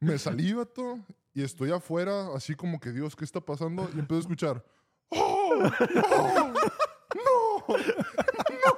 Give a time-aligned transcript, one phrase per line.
[0.00, 0.98] Me salí, vato,
[1.34, 3.90] y estoy afuera, así como que, Dios, ¿qué está pasando?
[3.94, 4.64] Y empiezo a escuchar,
[5.10, 5.54] ¡Oh!
[5.54, 6.52] ¡No!
[7.14, 7.64] ¡No!
[7.66, 8.76] ¡No!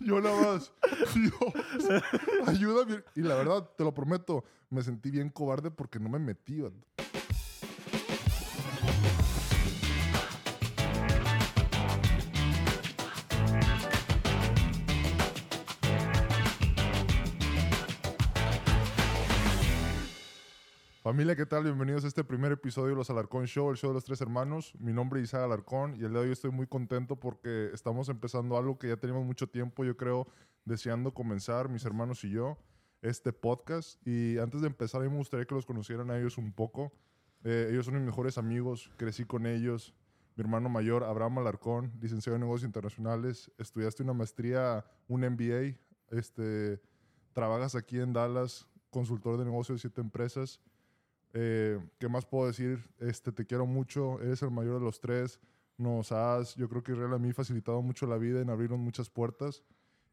[0.00, 0.72] Yo nada más,
[1.14, 2.02] Dios,
[2.46, 3.04] ayúdame.
[3.14, 6.76] Y la verdad, te lo prometo, me sentí bien cobarde porque no me metí, vato.
[21.02, 21.64] Familia, ¿qué tal?
[21.64, 24.72] Bienvenidos a este primer episodio de Los Alarcón Show, el show de los tres hermanos.
[24.78, 28.08] Mi nombre es Isaac Alarcón y el día de hoy estoy muy contento porque estamos
[28.08, 30.28] empezando algo que ya teníamos mucho tiempo, yo creo,
[30.64, 32.56] deseando comenzar, mis hermanos y yo,
[33.00, 33.98] este podcast.
[34.06, 36.92] Y antes de empezar, a mí me gustaría que los conocieran a ellos un poco.
[37.42, 39.96] Eh, ellos son mis mejores amigos, crecí con ellos.
[40.36, 45.80] Mi hermano mayor, Abraham Alarcón, licenciado en negocios internacionales, estudiaste una maestría, un MBA,
[46.16, 46.80] este,
[47.32, 50.60] trabajas aquí en Dallas, consultor de negocios de siete empresas.
[51.34, 52.78] Eh, ¿Qué más puedo decir?
[52.98, 55.40] Este, te quiero mucho, eres el mayor de los tres.
[55.78, 59.08] Nos has, yo creo que Israel a mí facilitado mucho la vida, en abrirnos muchas
[59.08, 59.62] puertas.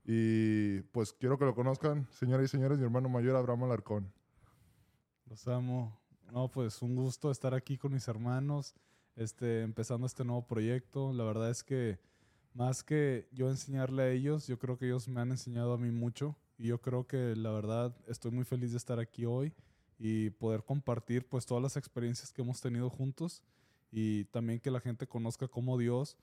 [0.06, 4.12] Y pues quiero que lo conozcan, señoras y señores, mi hermano mayor Abraham Alarcón.
[5.26, 6.00] Los amo.
[6.32, 8.76] No, pues un gusto estar aquí con mis hermanos,
[9.16, 11.12] este, empezando este nuevo proyecto.
[11.12, 12.00] La verdad es que
[12.54, 15.92] más que yo enseñarle a ellos, yo creo que ellos me han enseñado a mí
[15.92, 16.36] mucho.
[16.58, 19.54] Y yo creo que la verdad estoy muy feliz de estar aquí hoy
[20.00, 23.44] y poder compartir pues todas las experiencias que hemos tenido juntos
[23.92, 26.18] y también que la gente conozca cómo Dios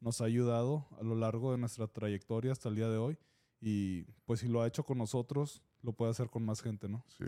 [0.00, 3.18] nos ha ayudado a lo largo de nuestra trayectoria hasta el día de hoy
[3.60, 7.04] y pues si lo ha hecho con nosotros lo puede hacer con más gente, ¿no?
[7.08, 7.24] Sí.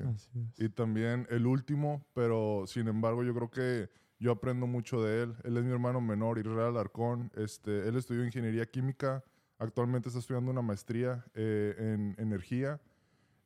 [0.58, 5.34] Y también el último, pero sin embargo yo creo que yo aprendo mucho de él.
[5.42, 7.32] Él es mi hermano menor, Israel Alarcón.
[7.34, 9.24] Este, él estudió ingeniería química,
[9.58, 12.80] actualmente está estudiando una maestría eh, en energía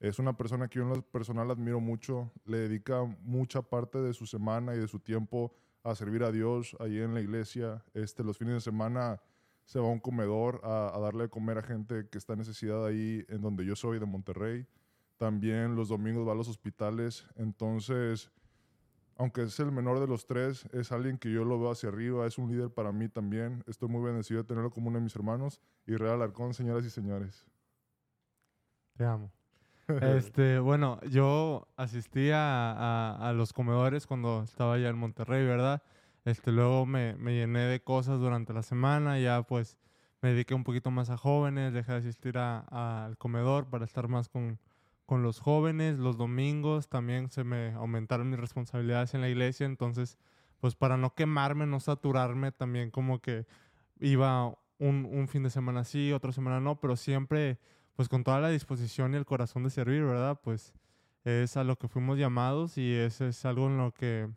[0.01, 4.13] es una persona que yo en lo personal admiro mucho, le dedica mucha parte de
[4.15, 7.85] su semana y de su tiempo a servir a Dios ahí en la iglesia.
[7.95, 9.21] Este, los fines de semana
[9.65, 12.87] se va a un comedor a, darle de comer a gente que está en necesidad
[12.87, 14.67] ahí en donde yo soy, de Monterrey.
[15.17, 17.27] También los domingos va a los hospitales.
[17.37, 18.31] Entonces,
[19.17, 22.27] aunque es el menor de los tres, es alguien que yo lo veo hacia arriba,
[22.27, 23.65] es un líder para mí también.
[23.67, 25.61] Estoy muy bendecido de tenerlo como uno de mis hermanos.
[25.87, 27.45] Y Real Arcón, señoras y señores.
[28.97, 29.33] Te amo.
[30.03, 35.83] Este, bueno, yo asistí a, los comedores cuando estaba allá en Monterrey, ¿verdad?
[36.25, 39.79] Este, luego me, llené de cosas durante la semana, ya pues
[40.21, 44.29] me dediqué un poquito más a jóvenes, dejé de asistir al comedor para estar más
[44.29, 44.59] con,
[45.07, 45.99] con los jóvenes.
[45.99, 50.19] Los domingos también se me aumentaron mis responsabilidades en la iglesia, entonces,
[50.61, 53.47] pues para no quemarme, no saturarme, también como que
[54.01, 57.59] iba un, un fin de semana sí, otra semana no, pero siempre
[57.99, 60.39] pues con toda la disposición y el corazón de servir, ¿verdad?
[60.41, 60.73] Pues
[61.25, 64.31] es a lo que fuimos llamados y eso es algo en lo que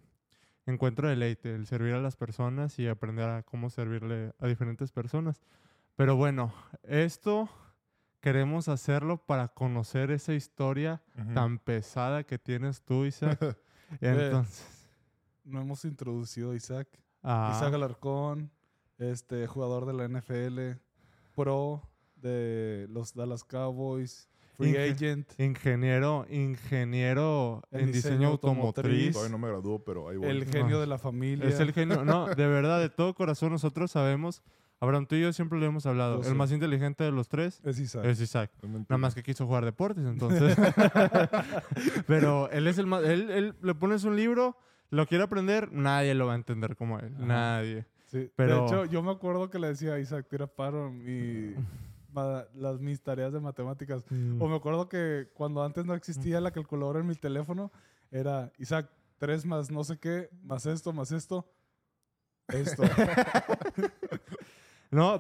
[0.66, 5.44] encuentro deleite, el servir a las personas y aprender a cómo servirle a diferentes personas.
[5.96, 6.52] Pero bueno,
[6.82, 7.52] esto
[8.20, 11.04] queremos hacerlo para conocer esa historia
[11.36, 13.60] tan pesada que tienes tú, Isaac.
[14.02, 14.90] Entonces,
[15.44, 16.88] no hemos introducido a Isaac.
[17.22, 17.54] Ah.
[17.56, 18.50] Isaac Alarcón,
[18.98, 20.82] este jugador de la NFL,
[21.36, 21.91] pro,
[22.22, 25.28] de los Dallas Cowboys, free agent.
[25.40, 29.14] Ingeniero, ingeniero en, diseño, automotriz.
[29.14, 30.30] Todavía no me graduó, pero ahí voy.
[30.30, 31.48] El genio de la familia.
[31.48, 32.06] Es el genio.
[32.06, 34.42] No, de verdad, de todo corazón nosotros sabemos.
[34.80, 36.24] Abraham, tú y yo siempre lo hemos hablado.
[36.24, 38.04] el más inteligente de los tres es Isaac.
[38.04, 38.52] Es Isaac.
[38.64, 40.58] Nada más que quiso jugar deportes, entonces.
[42.08, 43.04] pero él es el más.
[43.04, 44.58] Él, él, le pones un libro,
[44.90, 47.14] lo quiere aprender, nadie lo va a entender como él.
[47.20, 47.86] Nadie.
[48.08, 48.32] Sí.
[48.36, 48.62] Pero...
[48.62, 51.56] De hecho, yo me acuerdo que le decía a Isaac, tira paro y
[52.54, 54.04] las, mis tareas de matemáticas.
[54.10, 54.42] Mm.
[54.42, 57.72] O me acuerdo que cuando antes no existía la calculadora en mi teléfono,
[58.12, 61.48] era Isaac, tres más no sé qué, más esto, más esto,
[62.48, 62.84] esto.
[64.92, 65.20] no,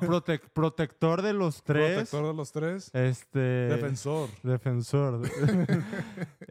[0.53, 1.93] protector de los tres.
[1.93, 2.89] Protector de los tres.
[2.93, 3.39] Este.
[3.39, 4.29] Defensor.
[4.43, 5.21] Defensor.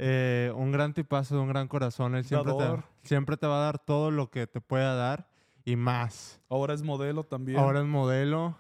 [0.03, 2.15] Eh, un gran tipazo, un gran corazón.
[2.15, 5.29] Él siempre te, siempre te va a dar todo lo que te pueda dar
[5.64, 6.41] y más.
[6.49, 7.59] Ahora es modelo también.
[7.59, 8.56] Ahora es modelo.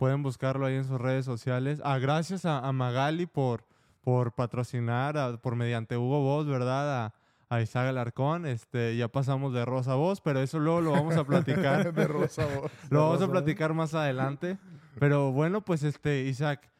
[0.00, 1.82] Pueden buscarlo ahí en sus redes sociales.
[1.84, 3.66] Ah, gracias a, Magali por,
[4.00, 7.04] por patrocinar, por mediante Hugo Voz, ¿verdad?
[7.04, 7.14] A,
[7.50, 8.46] a Isaac Alarcón.
[8.46, 11.92] Este, ya pasamos de Rosa Voz, pero eso luego lo vamos a platicar.
[11.94, 12.72] de Rosa Voz.
[12.90, 14.56] Lo vamos a platicar más adelante.
[14.98, 16.72] Pero bueno, pues este, Isaac,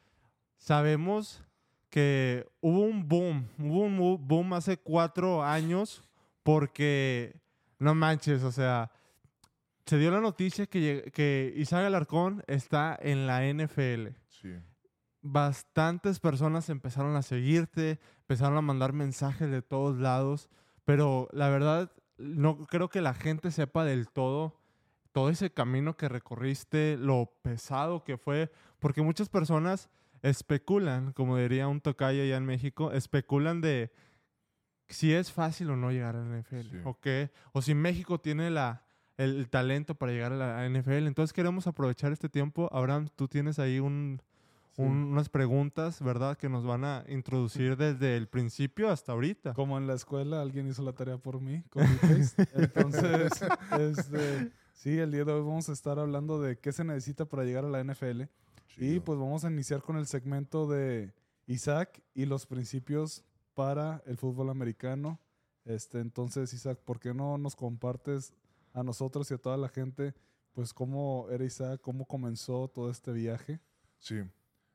[0.57, 1.43] sabemos
[1.91, 6.01] que hubo un boom, hubo un boom hace cuatro años
[6.41, 7.39] porque,
[7.77, 8.89] no manches, o sea,
[9.85, 14.09] se dio la noticia que, que Isaac Alarcón está en la NFL.
[14.29, 14.53] Sí.
[15.21, 20.49] Bastantes personas empezaron a seguirte, empezaron a mandar mensajes de todos lados
[20.85, 24.59] pero la verdad, no creo que la gente sepa del todo
[25.11, 28.49] todo ese camino que recorriste, lo pesado que fue,
[28.79, 29.89] porque muchas personas
[30.21, 33.91] especulan, como diría un tocayo allá en México, especulan de
[34.87, 36.81] si es fácil o no llegar a la NFL, Sí.
[36.85, 38.85] o, qué, o si México tiene la,
[39.23, 41.07] el, talento para llegar a la NFL.
[41.07, 42.69] Entonces queremos aprovechar este tiempo.
[42.71, 44.21] Abraham, tú tienes ahí un,
[44.75, 44.81] Sí.
[44.83, 46.37] un- unas preguntas, ¿verdad?
[46.37, 49.53] Que nos van a introducir desde el principio hasta ahorita.
[49.53, 51.63] Como en la escuela, alguien hizo la tarea por mí.
[52.53, 53.31] Entonces,
[53.79, 57.43] este, sí, el día de hoy vamos a estar hablando de qué se necesita para
[57.43, 58.23] llegar a la NFL.
[58.77, 61.11] Y pues vamos a iniciar con el segmento de
[61.47, 65.19] Isaac y los principios para el fútbol americano.
[65.65, 68.33] Este, entonces, Isaac, ¿por qué no nos compartes
[68.73, 70.13] a nosotros y a toda la gente,
[70.53, 73.59] pues cómo era Isaac, cómo comenzó todo este viaje?
[73.99, 74.21] Sí.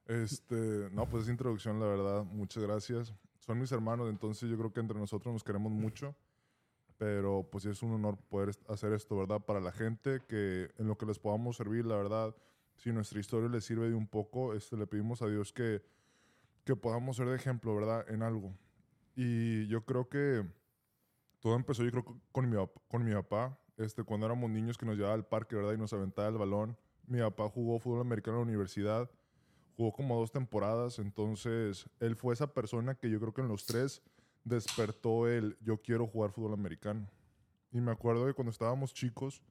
[0.07, 3.13] Este, no, pues esa introducción, la verdad, muchas gracias.
[3.39, 6.15] Son mis hermanos, entonces yo creo que entre nosotros nos queremos mucho.
[6.99, 9.41] Pero pues es un honor poder hacer esto, ¿verdad?
[9.41, 12.35] Para la gente, que en lo que les podamos servir, la verdad,
[12.77, 15.83] si nuestra historia les sirve de un poco, este, le pedimos a Dios que,
[16.65, 18.09] que podamos ser de ejemplo, ¿verdad?
[18.09, 18.55] En algo.
[19.15, 20.47] Y yo creo que
[21.41, 22.57] todo empezó, yo creo, con mi,
[22.89, 23.59] con mi papá.
[23.77, 25.75] Este, cuando éramos niños que nos llevaba al parque, ¿verdad?
[25.75, 26.77] Y nos aventaba el balón.
[27.07, 29.11] Mi papá jugó fútbol americano en la universidad
[29.77, 33.67] jugó como dos temporadas, entonces él fue esa persona que yo creo que en los
[33.67, 34.03] tres
[34.45, 37.07] despertó el yo quiero jugar fútbol americano.
[37.73, 39.43] Y me acuerdo que cuando estábamos chicos,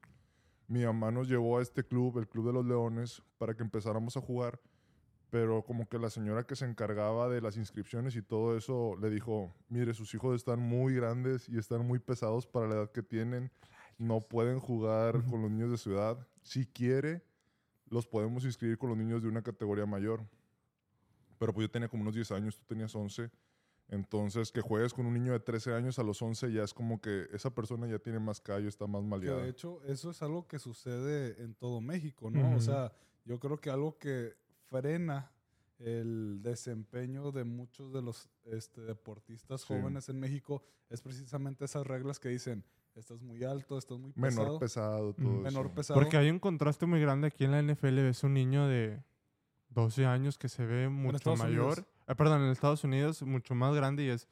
[0.66, 4.16] mi mamá nos llevó a este club, el Club de los Leones, para que empezáramos
[4.16, 4.60] a jugar,
[5.30, 9.10] pero como que la señora que se encargaba de las inscripciones y todo eso le
[9.10, 13.02] dijo, mire, sus hijos están muy grandes y están muy pesados para la edad que
[13.02, 13.52] tienen,
[13.98, 16.26] no pueden jugar con los niños de su edad.
[16.42, 17.22] Si quiere,
[17.88, 20.26] los podemos inscribir con los niños de una categoría mayor.
[21.38, 23.30] Pero pues yo tenía como unos 10 años, tú tenías 11.
[23.88, 27.00] Entonces, que juegues con un niño de 13 años a los 11 ya es como
[27.00, 29.42] que esa persona ya tiene más callo, está más Que maleada.
[29.44, 32.48] de hecho, eso es algo que sucede en todo México, ¿no?
[32.48, 32.56] Ujú.
[32.56, 32.92] O sea,
[33.24, 34.34] yo creo que algo que
[34.68, 35.30] frena
[35.78, 39.66] el desempeño de muchos de los este, deportistas Sí.
[39.68, 42.64] jóvenes en México es precisamente esas reglas que dicen,
[43.00, 45.34] estás muy alto, estás muy Menor pesado, pesado, todo Mm.
[45.34, 45.42] eso.
[45.42, 46.00] menor pesado.
[46.00, 48.02] Porque hay un contraste muy grande aquí en la NFL.
[48.02, 49.02] Ves un niño de
[49.68, 51.86] 12 años que se ve mucho mayor.
[52.06, 54.28] Ah, perdón, en Estados Unidos mucho más grande y es,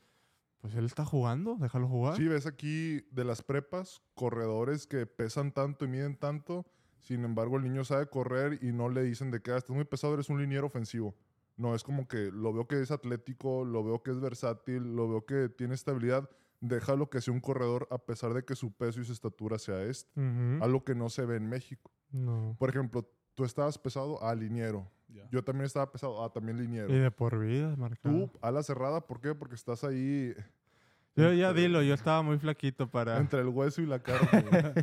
[0.61, 2.17] pues él está jugando, déjalo jugar.
[2.17, 6.65] Sí, ves aquí de las prepas, corredores que pesan tanto y miden tanto,
[7.01, 9.85] sin embargo el niño sabe correr y no le dicen de que "Ah, estás muy
[9.85, 11.15] pesado, eres un liniero ofensivo.
[11.57, 15.09] No, es como que lo veo que es atlético, lo veo que es versátil, lo
[15.09, 16.29] veo que tiene estabilidad,
[16.69, 19.83] déjalo que sea un corredor a pesar de que su peso y su estatura sea
[19.83, 20.11] este.
[20.61, 21.91] Algo que no se ve en México.
[22.11, 22.57] No.
[22.59, 24.91] Por ejemplo, tú estabas pesado a liniero.
[25.09, 25.29] Ya.
[25.31, 26.89] Yo también estaba pesado a también liniero.
[26.93, 28.29] Y de por vida, marcado.
[28.31, 29.35] Tú, ala cerrada, ¿por qué?
[29.35, 30.35] Porque estás ahí
[31.17, 33.19] Yo ya entre- dilo, yo estaba muy flaquito para...
[33.19, 34.75] entre el hueso y la carne.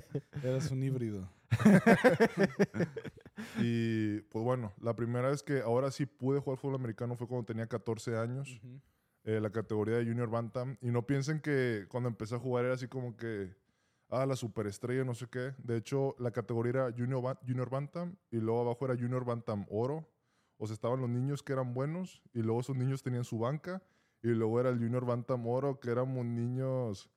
[0.43, 1.27] Eres un híbrido.
[3.59, 7.45] Y pues bueno, la primera vez que ahora sí pude jugar fútbol americano fue cuando
[7.45, 8.61] tenía 14 años.
[9.23, 10.77] Eh, la categoría de Junior Bantam.
[10.81, 13.55] Y no piensen que cuando empecé a jugar era así como que,
[14.09, 15.53] ah, la superestrella, no sé qué.
[15.57, 20.09] De hecho, la categoría era Junior, Junior Bantam y luego abajo era Junior Bantam Oro.
[20.57, 23.81] O sea, estaban los niños que eran buenos y luego esos niños tenían su banca.
[24.23, 27.09] Y luego era el Junior Bantam Oro, que éramos niños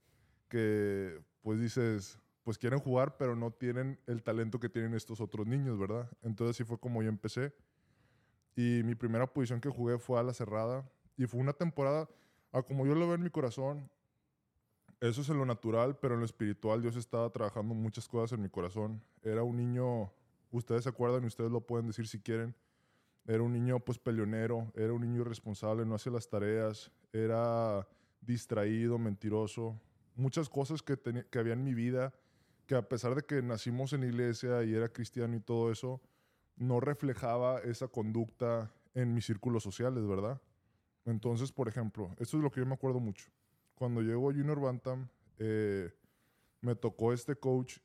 [0.48, 5.46] que, pues dices, pues quieren jugar, pero no tienen el talento que tienen estos otros
[5.46, 6.08] niños, ¿verdad?
[6.22, 7.52] Entonces así fue como yo empecé.
[8.56, 10.88] Y mi primera posición que jugué fue a la cerrada.
[11.16, 12.08] Y fue una temporada,
[12.52, 13.90] a como yo lo veo en mi corazón,
[15.00, 18.42] eso es en lo natural, pero en lo espiritual Dios estaba trabajando muchas cosas en
[18.42, 19.02] mi corazón.
[19.22, 20.12] Era un niño,
[20.50, 22.54] ustedes se acuerdan y ustedes lo pueden decir si quieren,
[23.26, 27.86] era un niño pues peleonero, era un niño irresponsable, no hacía las tareas, era
[28.20, 29.80] distraído, mentiroso,
[30.14, 30.98] muchas cosas que,
[31.30, 32.12] que había en mi vida
[32.66, 36.00] que a pesar de que nacimos en iglesia y era cristiano y todo eso,
[36.56, 40.40] no reflejaba esa conducta en mis círculos sociales, ¿verdad?
[41.04, 43.26] Entonces, por ejemplo, esto es lo que yo me acuerdo mucho.
[43.74, 45.08] Cuando llegó Junior Bantam,
[45.38, 45.92] eh,
[46.60, 47.78] me tocó este coach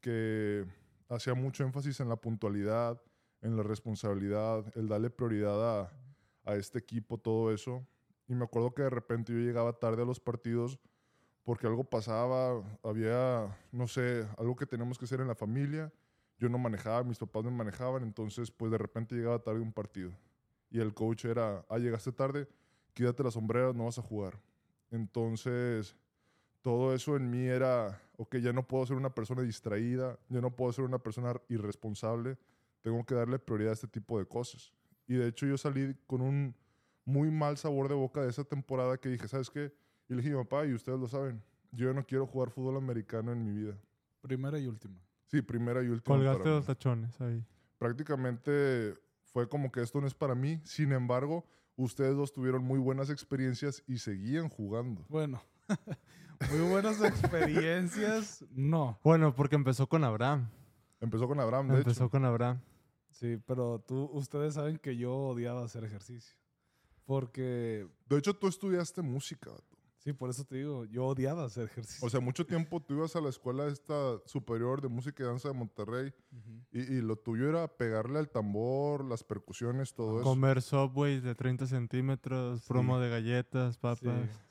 [0.00, 0.64] que
[1.08, 3.00] hacía mucho énfasis en la puntualidad,
[3.40, 5.90] en la responsabilidad, el darle prioridad
[6.44, 7.86] a, este equipo, todo eso.
[8.28, 10.78] Y me acuerdo que de repente yo llegaba tarde a los partidos
[11.42, 15.92] porque algo pasaba, había, no sé, algo que teníamos que hacer en la familia.
[16.38, 20.12] Yo no manejaba, mis papás me manejaban, entonces pues de repente llegaba tarde un partido.
[20.74, 22.48] Y el coach era, ah, llegaste tarde,
[22.94, 24.40] quítate las sombreras, no vas a jugar.
[24.90, 25.94] Entonces,
[26.62, 30.50] todo eso en mí era, ok, ya no puedo ser una persona distraída, ya no
[30.50, 32.36] puedo ser una persona irresponsable,
[32.80, 34.72] tengo que darle prioridad a este tipo de cosas.
[35.06, 36.56] Y de hecho yo salí con un
[37.04, 39.72] muy mal sabor de boca de esa temporada que dije, ¿sabes qué?
[40.08, 41.40] Y le dije, papá, y ustedes lo saben,
[41.70, 43.78] yo no quiero jugar fútbol americano en mi vida.
[44.22, 44.98] Primera y última.
[45.26, 46.16] Sí, primera y última.
[46.16, 47.44] Colgaste los tachones ahí.
[47.78, 49.03] Prácticamente
[49.34, 50.60] fue como que esto no es para mí.
[50.62, 55.04] Sin embargo, ustedes dos tuvieron muy buenas experiencias y seguían jugando.
[55.08, 55.42] Bueno,
[56.52, 58.44] muy buenas experiencias.
[58.52, 59.00] No.
[59.02, 60.48] Bueno, porque empezó con Abraham.
[61.00, 62.10] Empezó con Abraham, de Empezó hecho.
[62.10, 62.60] con Abraham.
[63.10, 66.36] Sí, pero tú, ustedes saben que yo odiaba hacer ejercicio.
[67.04, 69.50] Porque, De hecho, tú estudiaste música.
[70.04, 72.06] Sí, por eso te digo, yo odiaba hacer ejercicio.
[72.06, 75.48] O sea, mucho tiempo tú ibas a la escuela esta superior de música y danza
[75.48, 76.12] de Monterrey
[76.70, 80.28] y, y lo tuyo era pegarle al tambor, las percusiones, todo eso.
[80.28, 82.68] Comer Subways de 30 centímetros, Sí.
[82.68, 83.98] promo de galletas, papas.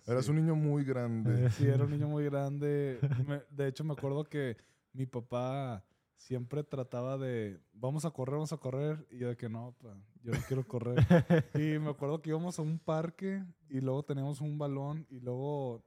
[0.05, 0.31] Sí, Eras sí.
[0.31, 1.49] un niño muy grande.
[1.51, 2.99] Sí, era un niño muy grande.
[3.27, 4.57] Me- de hecho, me acuerdo que
[4.91, 5.83] mi papá
[6.17, 9.05] siempre trataba de, vamos a correr, vamos a correr.
[9.11, 10.95] Y yo de que no, pa, yo no quiero correr.
[11.55, 15.83] y me acuerdo que íbamos a un parque y luego teníamos un balón y luego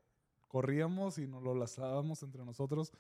[0.49, 2.93] corríamos y nos lo lanzábamos entre nosotros.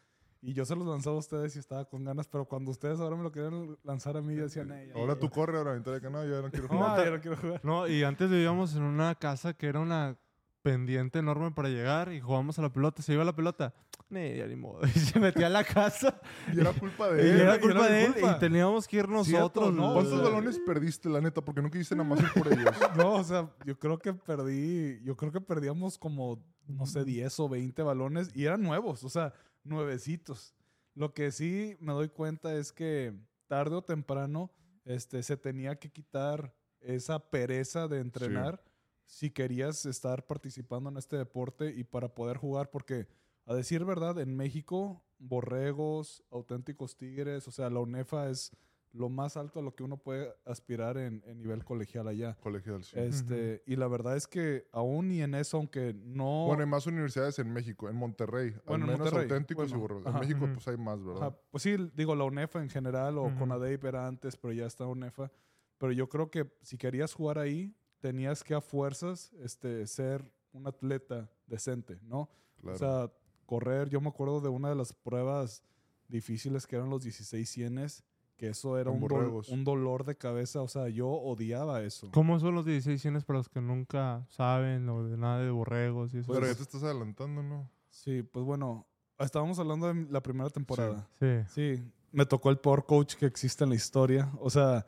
[0.42, 3.16] Y yo se los lanzaba a ustedes y estaba con ganas, pero cuando ustedes ahora
[3.16, 6.00] me lo querían lanzar a mí, decían, "Ey, ya, Ahora ya, tú corres, ahora de
[6.00, 6.98] que no, yo ya no quiero No, jugar.
[6.98, 7.60] No, ya no quiero jugar.
[7.64, 10.16] No, y antes vivíamos en una casa que era una
[10.62, 13.00] pendiente enorme para llegar y jugábamos a la pelota.
[13.00, 13.72] Se iba la pelota.
[14.08, 14.80] Ni, ya ni modo.
[14.94, 16.20] Y se metía a la casa.
[16.54, 17.40] Y era culpa y de Y él.
[17.40, 18.12] era era culpa de él.
[18.12, 18.36] culpa.
[18.36, 19.74] Y teníamos que ir nosotros.
[19.74, 19.94] ¿no?
[19.94, 21.40] ¿Cuántos balones perdiste, la neta?
[21.44, 22.64] Porque no quisiste nada más ir por ellos.
[22.96, 27.40] No, o sea, yo creo que perdí, yo creo que perdíamos como, no sé, 10
[27.40, 29.32] o 20 balones y eran nuevos, o sea,
[29.64, 30.54] nuevecitos.
[30.94, 33.12] Lo que sí me doy cuenta es que
[33.48, 34.50] tarde o temprano
[34.84, 38.62] este, se tenía que quitar esa pereza de entrenar
[39.04, 43.06] si querías estar participando en este deporte y para poder jugar, porque
[43.46, 48.52] a decir verdad, en México, borregos, auténticos tigres, o sea, la UNEFA es
[48.92, 52.34] lo más alto a lo que uno puede aspirar en, en nivel colegial allá.
[52.40, 52.98] Colegial, sí.
[52.98, 56.46] Este, Y la verdad es que aún y en eso, aunque no...
[56.46, 58.54] Bueno, hay más universidades en México, en Monterrey.
[58.66, 60.06] Bueno, al en menos Monterrey, auténticos bueno, y borregos.
[60.06, 60.20] En ajá.
[60.20, 60.54] México, Ujú.
[60.54, 61.22] pues hay más, ¿verdad?
[61.28, 63.36] Ajá, pues sí, digo, la UNEFA en general o Ujú.
[63.38, 65.30] CONADEIP era antes, pero ya está UNEFA.
[65.76, 70.66] Pero yo creo que si querías jugar ahí, tenías que a fuerzas este, ser un
[70.66, 72.30] atleta decente, ¿no?
[72.56, 72.74] Claro.
[72.76, 73.12] O sea,
[73.46, 75.62] correr, yo me acuerdo de una de las pruebas
[76.08, 78.04] difíciles que eran los 16 cienes,
[78.36, 79.48] que eso era un, borregos.
[79.48, 82.10] un dolor de cabeza, o sea, yo odiaba eso.
[82.12, 86.12] ¿Cómo son los 16 cienes para los que nunca saben o de nada de borregos
[86.12, 86.32] y eso?
[86.32, 87.70] Pero ya te estás adelantando, ¿no?
[87.88, 88.86] Sí, pues bueno,
[89.18, 91.08] estábamos hablando de la primera temporada.
[91.18, 91.26] Sí.
[91.48, 94.30] Sí, me tocó el peor coach que existe en la historia.
[94.38, 94.86] O sea,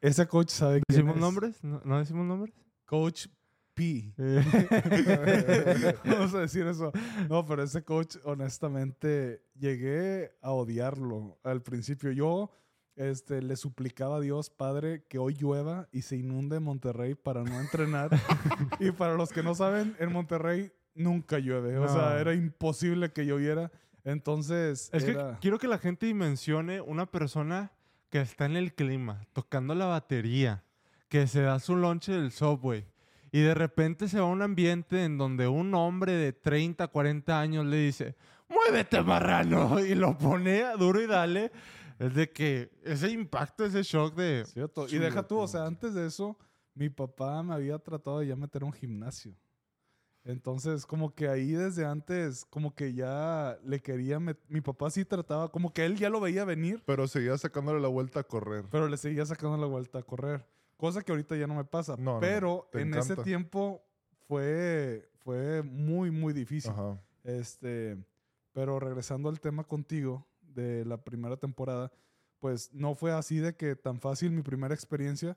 [0.00, 1.20] ese coach sabe quién ¿Decimos es.
[1.20, 1.64] nombres?
[1.64, 2.54] ¿No, no decimos nombres?
[2.84, 3.28] Coach
[3.76, 4.14] P.
[4.16, 4.42] Eh,
[6.04, 6.90] Vamos a decir eso.
[7.28, 12.10] No, pero ese coach, honestamente, llegué a odiarlo al principio.
[12.10, 12.50] Yo
[12.96, 17.60] este, le suplicaba a Dios, Padre, que hoy llueva y se inunde Monterrey para no
[17.60, 18.08] entrenar.
[18.80, 21.76] y para los que no saben, en Monterrey nunca llueve.
[21.76, 21.92] O No.
[21.92, 23.70] sea, era imposible que lloviera.
[24.04, 27.72] Entonces, Es que era- quiero que la gente dimensione una persona
[28.08, 30.64] que está en el clima, tocando la batería,
[31.10, 32.86] que se da su lonche del subway
[33.38, 37.38] y de repente se va a un ambiente en donde un hombre de 30, 40
[37.40, 38.14] años le dice,
[38.48, 41.50] muévete marrano, y lo pone a duro y dale.
[41.98, 44.44] Es de que ese impacto, ese shock de...
[44.44, 44.86] Cierto.
[44.88, 46.36] Y deja tú, o sea, antes de eso,
[46.74, 49.34] mi papá me había tratado de ya meter a un gimnasio.
[50.24, 55.04] Entonces, como que ahí desde antes, como que ya le quería, met- mi papá sí
[55.04, 58.64] trataba, como que él ya lo veía venir, Pero seguías sacándole la vuelta a correr.
[58.70, 60.44] pero le seguía sacando la vuelta a correr.
[60.76, 61.96] Cosa que ahorita ya no me pasa.
[61.96, 63.22] No, no, no, pero te en ese encanta.
[63.24, 63.82] tiempo
[64.26, 66.70] fue, fue muy, muy difícil.
[66.72, 67.00] Ajá.
[67.24, 67.96] Este,
[68.52, 71.90] pero regresando al tema contigo de la primera temporada,
[72.40, 75.36] pues no fue así de que tan fácil mi primera experiencia,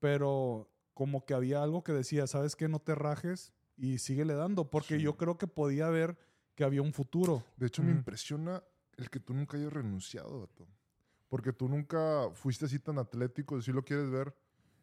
[0.00, 2.68] pero como que había algo que decía, ¿sabes qué?
[2.68, 5.02] No te rajes y síguele dando, porque Sí.
[5.02, 6.18] yo creo que podía ver
[6.54, 7.42] que había un futuro.
[7.56, 7.98] De hecho, me Ujú.
[7.98, 8.62] impresiona
[8.98, 10.66] el que tú nunca hayas renunciado, vato.
[11.28, 14.34] Porque tú nunca fuiste así tan atlético, si lo quieres ver.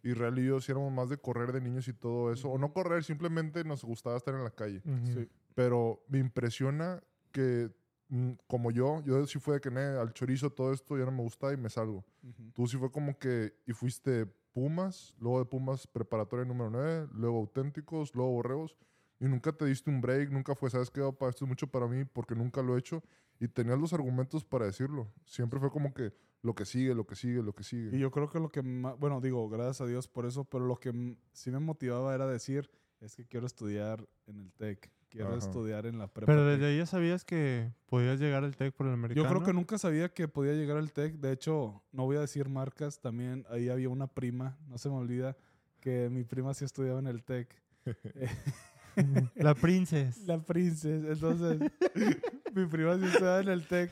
[0.03, 2.49] Y Real y yo sí éramos más de correr de niños y todo eso.
[2.49, 4.81] O no correr, simplemente nos gustaba estar en la calle.
[4.85, 5.05] Ujú.
[5.13, 5.29] Sí.
[5.55, 7.01] Pero me impresiona
[7.31, 7.69] que,
[8.07, 11.11] mm, como yo, yo sí fue de que "Ne, al chorizo todo esto ya no
[11.11, 12.05] me gusta y me salgo.
[12.23, 12.51] Ujú.
[12.53, 17.37] Tú sí fue como que, y fuiste Pumas, luego de Pumas preparatoria número 9, luego
[17.37, 18.75] auténticos, luego borreos,
[19.19, 21.87] y nunca te diste un break, nunca fue, sabes qué, Opa, esto es mucho para
[21.87, 23.03] mí porque nunca lo he hecho,
[23.39, 25.11] y tenías los argumentos para decirlo.
[25.25, 27.96] Siempre fue como que lo que sigue, lo que sigue, lo que sigue.
[27.96, 30.65] Y yo creo que lo que más, bueno, digo, gracias a Dios por eso, pero
[30.65, 32.69] lo que m- sí me motivaba era decir,
[33.01, 35.38] es que quiero estudiar en el TEC, quiero Ajá.
[35.38, 36.31] estudiar en la prepa.
[36.31, 36.51] Pero TEC".
[36.60, 39.25] desde ahí ya sabías que podías llegar al TEC por el americano.
[39.27, 41.15] Yo creo que nunca sabía que podía llegar al TEC.
[41.15, 43.00] De hecho, no voy a decir marcas.
[43.01, 45.36] También ahí había una prima, no se me olvida,
[45.81, 47.53] que mi prima sí estudiaba en el TEC.
[49.36, 50.17] La princess.
[50.27, 51.08] La princesa.
[51.12, 51.72] Entonces,
[52.53, 53.91] mi prima sí estaba en el TEC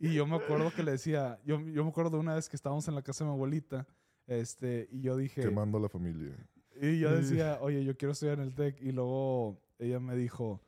[0.00, 2.56] y yo me acuerdo que le decía, yo, yo me acuerdo de una vez que
[2.56, 3.86] estábamos en la casa de mi abuelita,
[4.26, 6.32] este, y yo dije, Quemando a la familia.
[6.80, 10.60] y yo decía, oye, yo quiero estudiar en el TEC, y luego ella me dijo,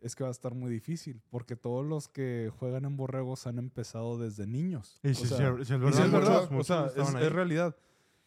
[0.00, 3.58] es que va a estar muy difícil, porque todos los que juegan en borregos han
[3.58, 5.00] empezado desde niños.
[5.02, 6.86] Y O si, sea, si- si es y verdad, sí es verdad, muchos o sea,
[6.86, 7.76] es, es realidad.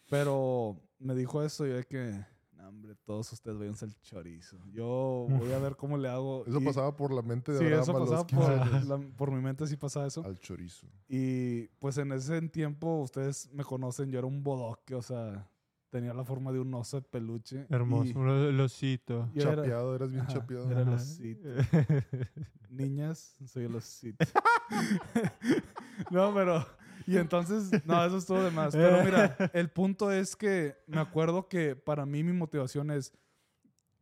[0.09, 2.25] Pero me dijo eso y yo de que,
[2.71, 4.57] "No, hombre, todos ustedes váyanse al chorizo.
[4.71, 6.45] Yo voy a ver cómo le hago.
[6.47, 8.53] Eso Y- pasaba por la mente de Sí, Abraham eso a los pasaba 15 por,
[8.59, 8.87] años.
[8.87, 10.23] la- por mi mente, sí pasaba eso.
[10.23, 10.87] Al chorizo.
[11.09, 15.47] Y pues en ese tiempo, ustedes me conocen, yo era un bodoque, o sea,
[15.89, 17.65] tenía la forma de un oso de peluche.
[17.69, 18.17] Hermoso.
[18.17, 19.29] Un el osito.
[19.37, 20.71] chapeado, eras bien Ajá, chapeado.
[20.71, 21.49] era el osito.
[22.69, 24.25] Niñas, soy el osito.
[26.11, 26.65] no, pero...
[27.07, 28.73] Y entonces, no, eso estuvo de más.
[28.75, 33.13] Pero mira, el punto es que me acuerdo que para mí mi motivación es...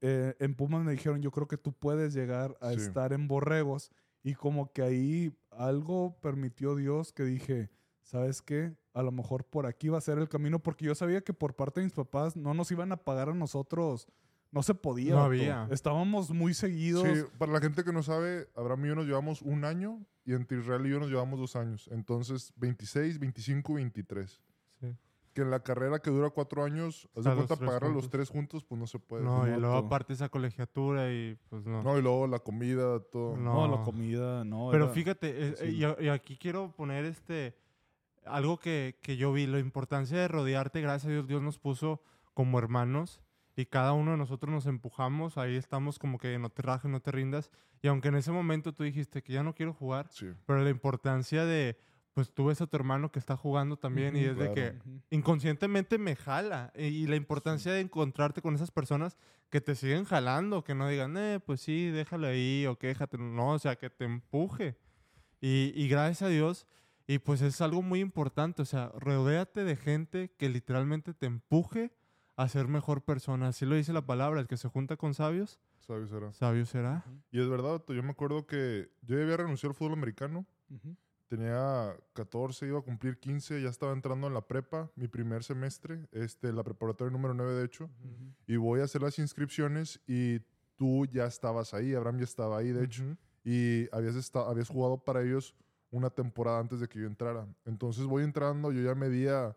[0.01, 2.77] eh, en Pumas me dijeron, yo creo que tú puedes llegar a Sí.
[2.81, 3.91] estar en Borregos.
[4.23, 7.69] Y como que ahí algo permitió Dios que dije,
[8.01, 8.75] ¿sabes qué?
[8.93, 11.55] A lo mejor por aquí va a ser el camino, porque yo sabía que por
[11.55, 14.07] parte de mis papás no nos iban a pagar a nosotros.
[14.51, 15.13] No se podía.
[15.13, 15.67] No había.
[15.71, 17.03] Estábamos muy seguidos.
[17.07, 20.33] Sí, para la gente que no sabe, Abraham y yo nos llevamos un año y
[20.33, 21.87] entre Israel y yo nos llevamos dos años.
[21.91, 24.41] Entonces, 26, 25, 23.
[24.79, 24.95] Sí.
[25.33, 27.93] Que en la carrera que dura cuatro años, haz de cuenta tres pagar a los
[27.97, 28.09] juntos.
[28.09, 29.23] tres juntos, pues no se puede.
[29.23, 31.83] No, y luego aparte esa colegiatura y pues no.
[31.83, 33.37] No, y luego la comida, todo.
[33.37, 33.67] No.
[33.67, 34.69] No, la comida, no.
[34.71, 35.83] Pero era- fíjate, eh, sí.
[35.83, 37.55] eh, y, y aquí quiero poner este
[38.25, 42.01] algo que, que yo vi, la importancia de rodearte, gracias a Dios, Dios nos puso
[42.33, 43.21] como hermanos
[43.55, 47.01] y cada uno de nosotros nos empujamos, ahí estamos como que no te rajes, no
[47.01, 47.51] te rindas,
[47.81, 50.27] y aunque en ese momento tú dijiste que ya no quiero jugar, Sí.
[50.45, 51.77] pero la importancia de,
[52.13, 54.75] pues tú ves a tu hermano que está jugando también y es de que
[55.09, 56.71] inconscientemente me jala.
[56.75, 59.17] Y, y la importancia de encontrarte con esas personas
[59.49, 63.17] que te siguen jalando, que no digan, eh, pues sí, déjalo ahí o quéjate.
[63.17, 64.77] No, o sea, que te empuje.
[65.41, 66.67] Y, y gracias a Dios,
[67.07, 71.91] y pues es algo muy importante, o sea, rodéate de gente que literalmente te empuje
[72.39, 73.49] a ser mejor persona.
[73.49, 76.09] Así lo dice la palabra, el que se junta con sabios, ¿Sabes?
[76.11, 76.31] Era.
[76.31, 77.03] sabio será.
[77.31, 80.45] Y es verdad, yo me acuerdo que yo ya había renunciado al fútbol americano.
[80.69, 80.95] Ujú.
[81.27, 86.07] Tenía 14, iba a cumplir 15, ya estaba entrando en la prepa, mi primer semestre,
[86.11, 87.89] este, la preparatoria número 9 de hecho,
[88.47, 90.39] y voy a hacer las inscripciones y
[90.75, 93.03] tú ya estabas ahí, Abraham ya estaba ahí, de hecho,
[93.43, 95.55] y habías, habías jugado para ellos
[95.91, 97.45] una temporada antes de que yo entrara.
[97.65, 99.55] Entonces voy entrando, yo ya medía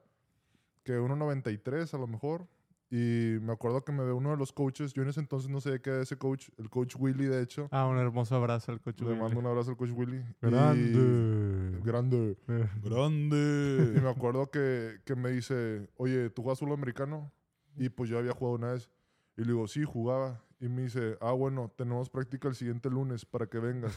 [0.84, 2.46] que 1.93 a lo mejor,
[2.94, 5.62] y me acuerdo que me ve uno de los coaches, yo en ese entonces no
[5.62, 8.82] sabía qué era ese coach, el coach Willy de hecho, Ah, un hermoso abrazo al
[8.82, 9.02] coche.
[9.06, 10.18] le mando un abrazo al coach Willy.
[10.18, 11.80] y- Grande.
[11.82, 12.36] grande.
[12.84, 14.00] Y Grande.
[14.02, 17.32] me acuerdo que, que me dice, oye, ¿tú juegas fútbol americano?
[17.76, 18.90] Y pues yo había jugado una vez.
[19.38, 20.44] Y le digo, sí, jugaba.
[20.60, 23.96] Y me dice, ah, bueno, tenemos práctica el siguiente lunes para que vengas.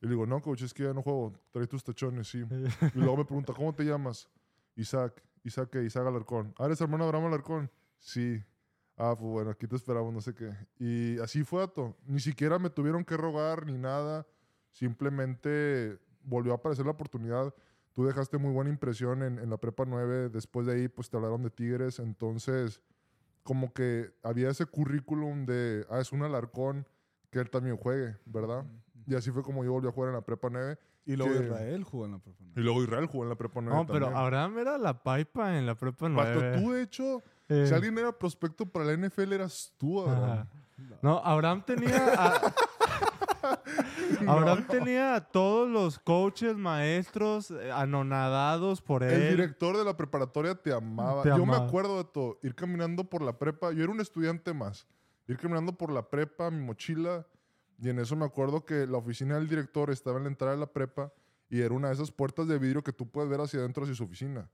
[0.00, 1.34] Y le digo, no, coach, es que ya no juego.
[1.52, 2.42] Trae tus tachones, sí.
[2.94, 4.26] Y luego me pregunta, ¿cómo te llamas?
[4.74, 5.22] Isaac.
[5.44, 5.84] Isaac, ¿qué?
[5.84, 6.54] Isaac Alarcón.
[6.58, 7.70] Ah, ¿eres hermano de Abraham Alarcón?
[8.02, 8.42] Sí.
[8.96, 10.52] Ah, pues bueno, aquí te esperamos, no sé qué.
[10.78, 11.96] Y así fue, Ato.
[12.04, 14.26] Ni siquiera me tuvieron que rogar ni nada.
[14.70, 17.54] Simplemente volvió a aparecer la oportunidad.
[17.94, 20.28] Tú dejaste muy buena impresión en, en la prepa 9.
[20.30, 21.98] Después de ahí, pues te hablaron de Tigres.
[21.98, 22.80] Entonces,
[23.42, 26.86] como que había ese currículum de, ah, es un Alarcón
[27.30, 28.64] que él también juegue, ¿verdad?
[29.06, 30.78] Y así fue como yo volví a jugar en la prepa 9.
[31.04, 32.44] Y luego que- Israel jugó en la prepa.
[32.56, 33.78] Y luego Israel jugó en la prepa 9.
[33.78, 34.22] No, pero también.
[34.22, 36.58] Abraham era la paipa en la prepa Vato, 9.
[36.60, 40.48] tú, de hecho, Eh, si alguien era prospecto para la NFL, eras tú, Abraham.
[41.02, 42.14] No, Abraham tenía.
[42.16, 42.52] a-
[44.26, 49.30] Abraham tenía a todos los coaches, maestros, eh, anonadados por El él.
[49.30, 51.22] director de la preparatoria te amaba.
[51.22, 52.38] Te yo me acuerdo de todo.
[52.42, 53.72] Ir caminando por la prepa.
[53.72, 54.86] Yo era un estudiante más.
[55.26, 57.26] Ir caminando por la prepa, mi mochila.
[57.80, 60.60] Y en eso me acuerdo que la oficina del director estaba en la entrada de
[60.60, 61.12] la prepa.
[61.50, 63.94] Y era una de esas puertas de vidrio que tú puedes ver hacia adentro, hacia
[63.96, 64.48] su oficina.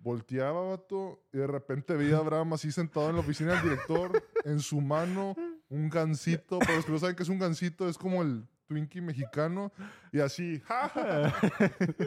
[0.00, 4.22] Volteaba, vato, y de repente veía a Abraham así sentado en la oficina del director,
[4.44, 5.34] en su mano,
[5.68, 6.60] un gansito.
[6.60, 9.72] Para los que no saben qué es un gansito, es como el Twinkie mexicano.
[10.12, 11.34] Y así, ¡ja!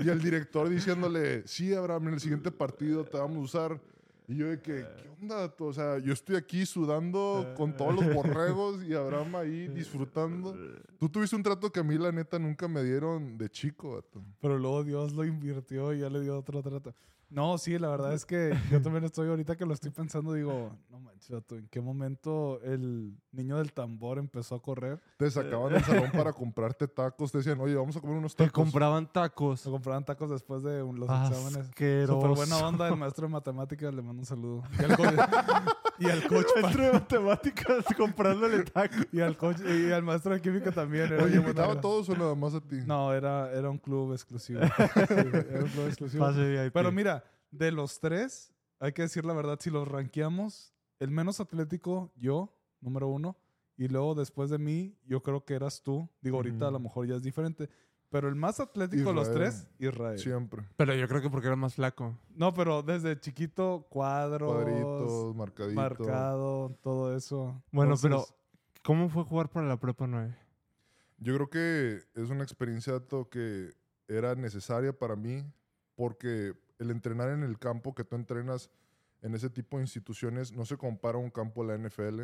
[0.03, 3.81] Y el director diciéndole, sí, Abraham, en el siguiente partido te vamos a usar.
[4.27, 5.53] Y yo de que, ¿qué onda?
[5.59, 10.55] O sea, yo estoy aquí sudando con todos los borregos y Abraham ahí disfrutando.
[10.97, 14.05] Tú tuviste un trato que a mí, la neta, nunca me dieron de chico.
[14.39, 16.95] Pero luego Dios lo invirtió y ya le dio otro trato.
[17.31, 20.69] No, sí, la verdad es que yo también estoy ahorita que lo estoy pensando, digo,
[20.89, 24.99] no manches, ¿en qué momento el niño del tambor empezó a correr?
[25.15, 27.31] Te sacaban del salón para comprarte tacos.
[27.31, 28.63] Te decían, oye, vamos a comer unos Te tacos.
[28.65, 29.61] compraban tacos.
[29.61, 31.69] Se compraban tacos después de un- los Ah, exámenes.
[31.69, 32.19] Asqueroso.
[32.21, 34.63] Súper buena onda, el maestro de matemáticas, le mando un saludo.
[34.79, 35.03] Y al, co-
[35.99, 39.05] y al coach, pa- Maestro de matemáticas comprándole tacos.
[39.11, 41.05] y al coach, y al maestro de química también.
[41.13, 42.77] Era Oye, ¿invitaba a todos o nada más a ti?
[42.87, 44.61] No, era, era un club exclusivo.
[45.07, 46.25] Sí, era un club exclusivo.
[46.25, 46.73] Pase VIP.
[46.73, 47.20] Pero mira,
[47.51, 52.53] de los tres, hay que decir la verdad, si los rankeamos, el menos atlético, yo,
[52.79, 53.37] número uno,
[53.77, 56.09] y luego después de mí, yo creo que eras tú.
[56.21, 57.69] Digo, ahorita a lo mejor ya es diferente.
[58.09, 59.51] Pero el más atlético de los Israel.
[59.51, 60.19] tres, Israel.
[60.19, 60.67] Siempre.
[60.75, 62.17] Pero yo creo que porque era más flaco.
[62.35, 65.75] No, pero desde chiquito, cuadros, Cuadritos, marcaditos.
[65.75, 67.63] marcado, todo eso.
[67.71, 68.25] Bueno, Entonces, pero
[68.83, 70.35] ¿cómo fue jugar para la prepa 9?
[71.19, 73.73] Yo creo que es una experiencia que
[74.07, 75.43] era necesaria para mí
[75.95, 78.71] porque el entrenar en el campo que tú entrenas
[79.21, 82.23] en ese tipo de instituciones no se compara a un campo de la NFL,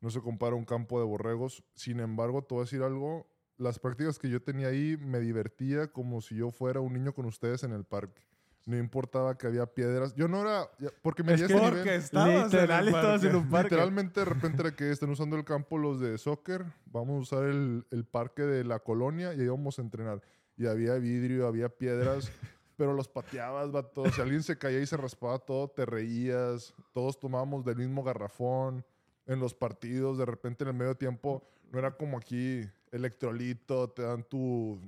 [0.00, 1.64] no se compara a un campo de borregos.
[1.74, 5.90] Sin embargo, te voy a decir algo, las prácticas que yo tenía ahí me divertía
[5.90, 8.22] como si yo fuera un niño con ustedes en el parque.
[8.66, 10.14] No importaba que había piedras.
[10.14, 10.68] Yo no era...
[11.00, 11.94] Porque me Es que ese Porque nivel.
[11.94, 13.70] estabas Literal, en estabas en un parque.
[13.70, 17.48] Literalmente de repente era que estén usando el campo los de soccer, vamos a usar
[17.48, 20.20] el, el parque de la colonia y ahí vamos a entrenar.
[20.56, 22.30] Y había vidrio, había piedras,
[22.82, 24.10] pero los pateabas, vato.
[24.10, 26.74] Si alguien se caía y se raspaba todo, te reías.
[26.92, 28.84] Todos tomábamos del mismo garrafón.
[29.24, 34.02] En los partidos, de repente en el medio tiempo, no era como aquí electrolito, te
[34.02, 34.80] dan tu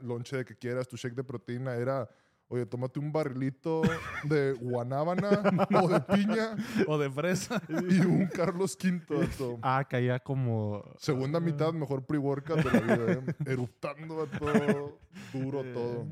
[0.00, 1.74] lonche de que quieras, tu shake de proteína.
[1.74, 2.08] Era,
[2.48, 3.82] oye, tómate un barrilito
[4.24, 5.42] de guanábana
[5.82, 7.60] o de piña O de fresa.
[7.68, 9.02] y un Carlos V.
[9.26, 9.58] vato.
[9.60, 10.82] Ah, caía como...
[10.96, 13.12] Segunda mitad, mejor pre-workout de la vida.
[13.12, 13.34] ¿eh?
[13.44, 14.98] Eruptando a todo,
[15.34, 16.06] duro todo.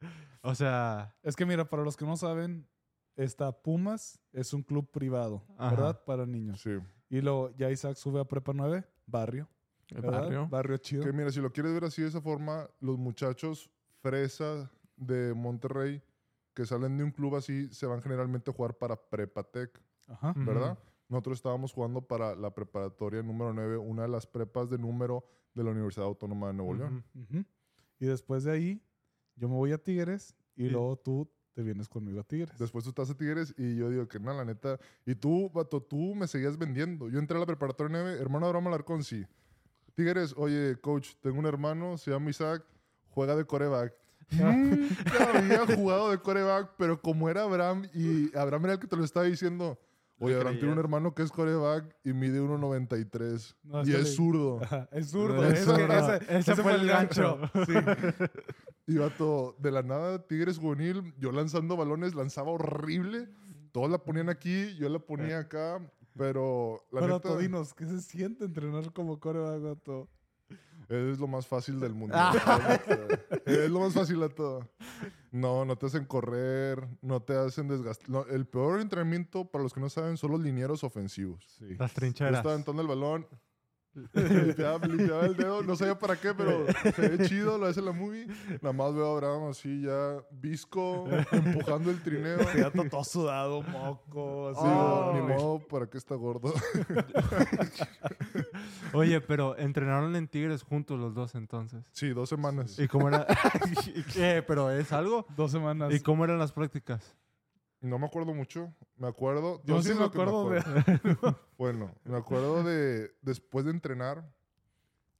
[0.42, 2.68] O sea, Es que mira, para los que no saben,
[3.16, 5.70] está Pumas, es un club privado, Ajá.
[5.74, 6.04] ¿verdad?
[6.04, 6.60] Para niños.
[6.60, 6.78] Sí.
[7.08, 9.48] Y luego ya Isaac sube a Prepa 9, barrio.
[9.88, 10.20] el ¿verdad?
[10.22, 10.48] barrio.
[10.48, 11.04] Barrio chido.
[11.04, 16.00] Que mira, si lo quieres ver así de esa forma, los muchachos fresa de Monterrey
[16.54, 20.32] que salen de un club así se van generalmente a jugar para Prepatec, Ajá.
[20.36, 20.78] ¿verdad?
[21.08, 25.64] Nosotros estábamos jugando para la preparatoria número 9, una de las prepas de número de
[25.64, 27.04] la Universidad Autónoma de Nuevo León.
[27.98, 28.82] Y después de ahí,
[29.36, 32.58] yo me voy a Tigres y Y- luego tú te vienes conmigo a Tigres.
[32.58, 34.78] Después tú estás a Tigres y yo digo que no, la neta.
[35.06, 37.08] Y tú, vato, tú me seguías vendiendo.
[37.08, 39.24] Yo entré a la preparatoria 9, hermano de Abraham Alarcón, sí.
[39.94, 42.62] Tigres, oye, coach, tengo un hermano, se llama Isaac,
[43.08, 43.94] juega de coreback.
[44.30, 48.96] Nunca había jugado de coreback, pero como era Abraham y Abraham era el que te
[48.96, 49.78] lo estaba diciendo,
[50.18, 54.60] oye, Abraham tiene un hermano que es coreback y mide 1.93 No, y es zurdo.
[54.90, 55.42] Es zurdo.
[55.46, 56.16] Es zurdo.
[56.16, 57.38] ese, Ese fue el gancho.
[57.66, 57.72] Sí.
[58.86, 63.28] Y vato, de la nada, Tigres juvenil, yo lanzando balones, lanzaba horrible.
[63.72, 65.80] Todos la ponían aquí, yo la ponía acá,
[66.16, 70.08] pero la Pero neta, Todinos, ¿qué se siente entrenar como coreback, vato?
[70.88, 72.14] es lo más fácil del mundo.
[72.16, 72.78] Ah.
[73.44, 74.60] es lo más fácil de todo.
[75.32, 78.26] No, no te hacen correr, no te hacen desgastar.
[78.30, 81.44] el peor entrenamiento, para los que no saben, son los linieros ofensivos.
[81.58, 81.74] Sí.
[81.78, 82.34] Las Yo trincheras.
[82.34, 83.26] estaba aventando el balón,
[84.12, 87.92] limpiaba, limpiaba el dedo, no sabía para qué, pero se ve chido, lo hace la
[87.92, 88.26] movie.
[88.62, 92.38] Nada más veo a Abraham así ya visco, empujando el trineo.
[92.38, 94.48] Vato, todo sudado, moco.
[94.48, 96.52] así, ni modo, ¿para qué está gordo?
[98.92, 101.84] Oye, pero entrenaron en Tigres juntos los dos entonces.
[101.92, 102.78] Sí, dos semanas.
[102.78, 103.26] ¿Y cómo era?
[103.94, 104.42] ¿Y qué?
[104.46, 105.26] ¿Pero es algo?
[105.36, 105.92] Dos semanas.
[105.92, 107.16] ¿Y cómo eran las prácticas?
[107.80, 108.74] No me acuerdo mucho.
[108.96, 109.62] Me acuerdo.
[109.64, 110.62] Yo no sí me que acuerdo de...
[111.58, 114.28] Bueno, me acuerdo de después de entrenar,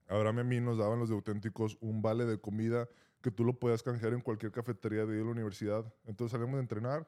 [0.09, 2.89] Abraham y a mí nos daban los de auténticos un vale de comida
[3.23, 5.85] que tú lo podías canjear en cualquier cafetería de la universidad.
[6.05, 7.07] Entonces salíamos de entrenar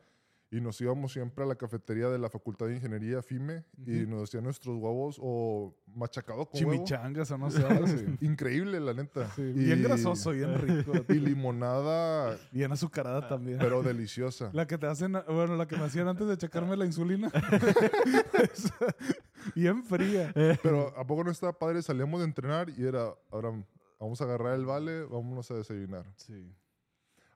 [0.50, 4.10] y nos íbamos siempre a la cafetería de la Facultad de Ingeniería, FIME, y Ujú.
[4.12, 6.72] nos hacían nuestros huevos o machacado con huevo.
[6.72, 7.62] Chimichangas o no sé.
[7.66, 8.06] algo así.
[8.22, 9.30] Increíble, la neta.
[9.36, 10.92] Sí, Y- bien grasoso, bien rico.
[11.10, 13.58] Y limonada, Bien azucarada también.
[13.58, 14.48] pero deliciosa.
[14.54, 17.30] La que te hacen, bueno, la que me hacían antes de checarme la insulina.
[19.54, 20.32] Bien fría.
[20.62, 21.82] Pero ¿a poco no estaba padre?
[21.82, 23.52] Salíamos de entrenar y era, ahora
[23.98, 26.04] vamos a agarrar el vale, vámonos a desayunar.
[26.16, 26.52] Sí.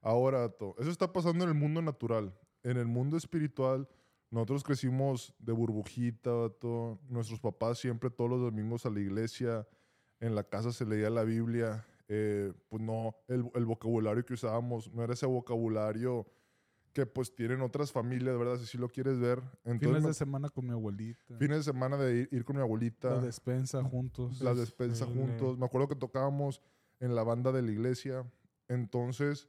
[0.01, 2.35] Ahora, eso está pasando en el mundo natural.
[2.63, 3.89] En el mundo espiritual,
[4.31, 6.99] nosotros crecimos de burbujita, vato.
[7.09, 9.67] Nuestros papás siempre todos los domingos a la iglesia.
[10.21, 11.85] En la casa se leía la Biblia.
[12.09, 16.27] Eh, pues no, el, el vocabulario que usábamos no era ese vocabulario
[16.93, 18.59] que pues tienen otras familias, ¿verdad?
[18.59, 19.39] Si sí lo quieres ver.
[19.65, 21.39] Entonces, Fines de semana con mi abuelita.
[21.39, 24.41] fines de semana de ir, ir con mi abuelita La despensa juntos.
[24.43, 25.57] la despensa juntos.
[25.59, 26.61] Me acuerdo que tocábamos
[27.01, 28.31] en la banda de la iglesia.
[28.69, 29.49] Entonces,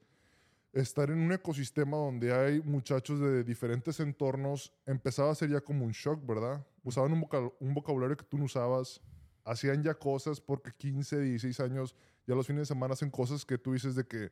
[0.74, 5.86] estar en un ecosistema donde hay muchachos de diferentes entornos empezaba a ser ya como
[5.86, 6.66] un shock, ¿verdad?
[6.84, 7.26] Usaban un,
[7.60, 9.00] un vocabulario que tú no usabas,
[9.46, 13.60] hacían ya cosas porque 15, 16 años, ya los fines de semana hacen cosas que
[13.60, 14.32] tú dices de que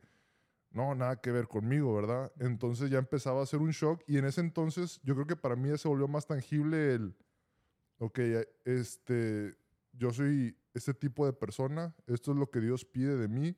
[0.71, 2.31] no, nada que ver conmigo, ¿verdad?
[2.39, 5.55] Entonces ya empezaba a ser un shock y en ese entonces yo creo que para
[5.55, 7.15] mí ya se volvió más tangible el,
[7.99, 8.19] ok,
[8.65, 9.55] este,
[9.93, 13.55] yo soy este tipo de persona, esto es lo que Dios pide de mí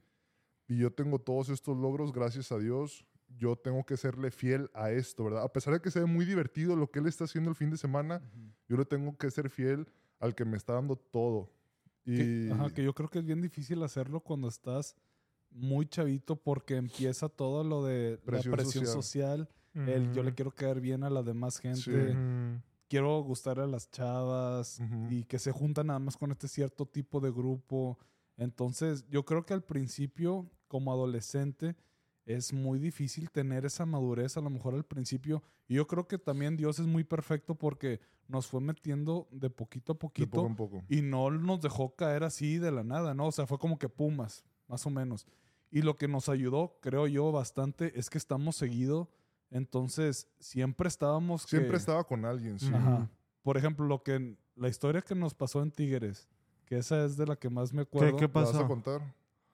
[0.68, 3.06] y yo tengo todos estos logros gracias a Dios,
[3.38, 5.44] yo tengo que serle fiel a esto, ¿verdad?
[5.44, 7.78] A pesar de que sea muy divertido lo que Él está haciendo el fin de
[7.78, 8.22] semana,
[8.68, 9.88] yo le tengo que ser fiel
[10.20, 11.52] al que me está dando todo.
[12.06, 14.96] Y Que, ajá, que yo creo que es bien difícil hacerlo cuando estás
[15.50, 19.04] muy chavito porque empieza todo lo de Presión la presión social.
[19.04, 19.50] social.
[19.88, 21.82] El yo le quiero caer bien a la demás gente.
[21.82, 21.92] Sí.
[21.92, 22.62] Ujú.
[22.88, 27.20] Quiero gustar a las chavas y que se juntan nada más con este cierto tipo
[27.20, 27.98] de grupo.
[28.38, 31.76] Entonces, yo creo que al principio, como adolescente,
[32.26, 35.44] es muy difícil tener esa madurez a lo mejor al principio.
[35.68, 39.92] Y yo creo que también Dios es muy perfecto porque nos fue metiendo de poquito
[39.92, 40.84] a de poquito poco en poco.
[40.90, 43.28] y no nos dejó caer así de la nada, ¿no?
[43.28, 45.28] O sea, fue como que pumas, más o menos.
[45.70, 49.10] Y lo que nos ayudó, creo yo, bastante es que estamos seguido.
[49.52, 51.44] Entonces, siempre estábamos.
[51.44, 52.72] Siempre que- estaba con alguien, sí.
[52.74, 53.10] Ajá.
[53.42, 56.30] Por ejemplo, lo que la historia que nos pasó en Tigres,
[56.66, 58.16] que esa es de la que más me acuerdo.
[58.18, 59.02] qué ¿La vas a contar?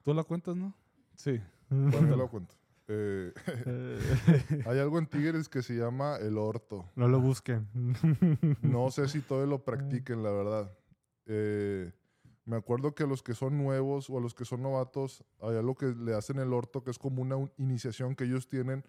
[0.04, 0.74] ¿Tú la cuentas, no?
[1.16, 1.40] Sí.
[1.70, 2.56] Bueno, la cuento.
[2.92, 3.34] Eh,
[4.66, 6.86] hay algo en Tigres que se llama el orto.
[6.96, 7.68] no lo busquen.
[8.62, 10.72] No sé si todavía lo practiquen, la verdad.
[11.28, 11.92] Eh,
[12.46, 15.56] me acuerdo que a los que son nuevos o a los que son novatos, hay
[15.58, 18.84] algo que le hacen el orto, que es como una un- iniciación que ellos tienen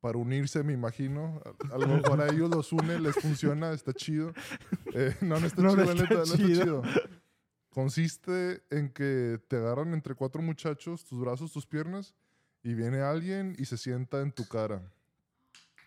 [0.00, 1.40] para unirse, me imagino.
[1.70, 4.32] A, a lo mejor a ellos los une, les funciona, está chido.
[4.94, 6.82] Eh, no, no está No, chido, no la neta, está no está chido.
[7.74, 12.14] Consiste en que te agarran entre cuatro muchachos, tus brazos, tus piernas,
[12.62, 14.80] y viene alguien y se sienta en tu cara.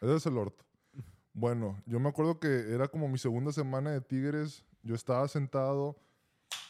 [0.02, 0.66] Ese es el orto.
[1.32, 4.66] Bueno, yo me acuerdo que era como mi segunda semana de Tigres.
[4.84, 5.98] Yo estaba sentado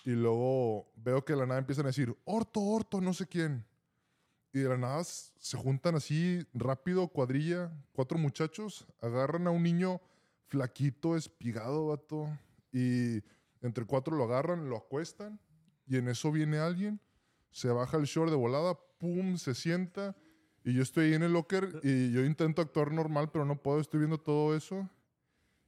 [0.05, 3.65] y luego veo que de la nada empiezan a decir, orto, orto, no sé quién.
[4.53, 9.99] Y de la nada se juntan así rápido, cuadrilla, cuatro muchachos, agarran a un niño
[10.45, 12.29] flaquito, espigado, vato,
[12.71, 13.23] y
[13.61, 15.39] entre cuatro lo agarran, lo acuestan,
[15.85, 16.99] y en eso viene alguien,
[17.51, 20.15] se baja el short de volada, pum, se sienta,
[20.67, 23.79] y yo estoy ahí en el locker y yo intento actuar normal, pero no puedo,
[23.79, 24.89] estoy viendo todo eso.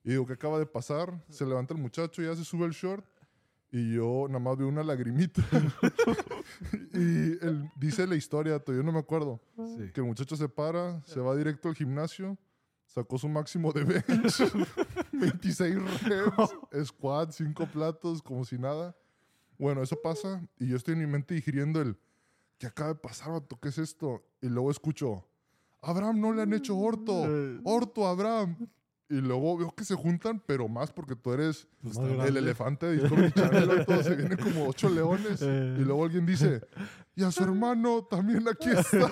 [0.03, 1.23] Y digo, ¿qué acaba de pasar?
[1.29, 3.05] Se levanta el muchacho, ya se sube el short.
[3.71, 5.41] Y yo nada más veo una lagrimita.
[6.93, 9.39] y él dice la historia, yo no me acuerdo.
[9.55, 9.89] Sí.
[9.93, 12.37] Que el muchacho se para, se va directo al gimnasio,
[12.89, 14.43] sacó su máximo de bench,
[15.11, 16.55] 26 reps,
[16.87, 18.95] squat, 5 platos, como si nada.
[19.57, 21.97] Bueno, eso pasa y yo estoy en mi mente digiriendo el,
[22.57, 23.59] ¿qué acaba de pasar, vato?
[23.59, 24.23] ¿Qué es esto?
[24.41, 25.25] Y luego escucho,
[25.81, 27.13] Abraham no le han hecho orto,
[27.63, 28.57] orto, Abraham.
[29.11, 32.39] Y luego veo que se juntan, pero más porque tú eres Más el grande.
[32.39, 35.41] elefante de Discovery Channel, vato, se vienen como ocho leones.
[35.41, 35.77] Eh.
[35.79, 36.61] Y luego alguien dice,
[37.15, 39.09] y a su hermano también aquí está.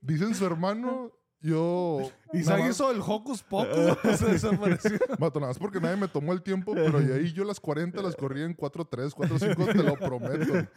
[0.00, 1.12] Dicen su hermano,
[1.44, 2.10] yo...
[2.32, 4.98] Y se hizo el Hocus Pocus, se desapareció.
[5.18, 8.02] Vato, nada más porque nadie me tomó el tiempo, pero y ahí yo las 40
[8.02, 10.68] las corrí en 4.3, 4.5, te lo prometo.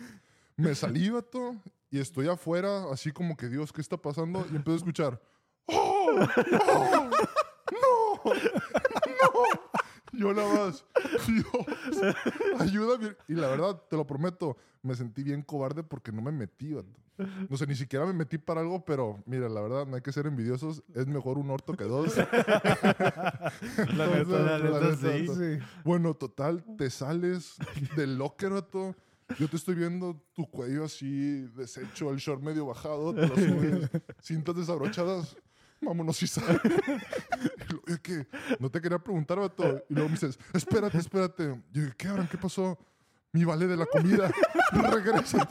[0.56, 1.56] Me salí, vato,
[1.90, 4.46] y estoy afuera, así como que, Dios, ¿qué está pasando?
[4.52, 5.22] Y empiezo a escuchar,
[5.68, 6.10] ¡Oh!
[6.68, 7.10] ¡Oh!
[7.72, 8.32] ¡No!
[10.18, 10.84] Yo nada más,
[11.28, 11.46] Dios,
[12.60, 13.16] ayúdame.
[13.28, 16.76] Y la verdad, te lo prometo, me sentí bien cobarde porque no me metí.
[17.50, 20.12] No sé, ni siquiera me metí para algo, pero mira, la verdad, no hay que
[20.12, 20.84] ser envidiosos.
[20.96, 22.16] Es mejor un orto que dos.
[23.96, 25.28] La neta, la neta, sí.
[25.28, 25.60] Sí.
[25.84, 27.56] Bueno, total, te sales
[27.96, 28.96] del locker, vato.
[29.40, 33.90] Yo te estoy viendo tu cuello así deshecho, el short medio bajado, te lo subes,
[34.22, 35.36] cintas desabrochadas.
[35.82, 36.42] Vámonos, Isa.
[37.70, 38.28] Y "Oye, ¿qué?
[38.60, 39.84] No te quería preguntar, vato.
[39.90, 41.44] Y luego me dices, espérate, espérate.
[41.72, 42.28] Yo dije, ¿qué, Abraham?
[42.32, 42.78] ¿Qué pasó?
[43.34, 44.32] Mi vale de la comida.
[44.72, 45.48] Regresa.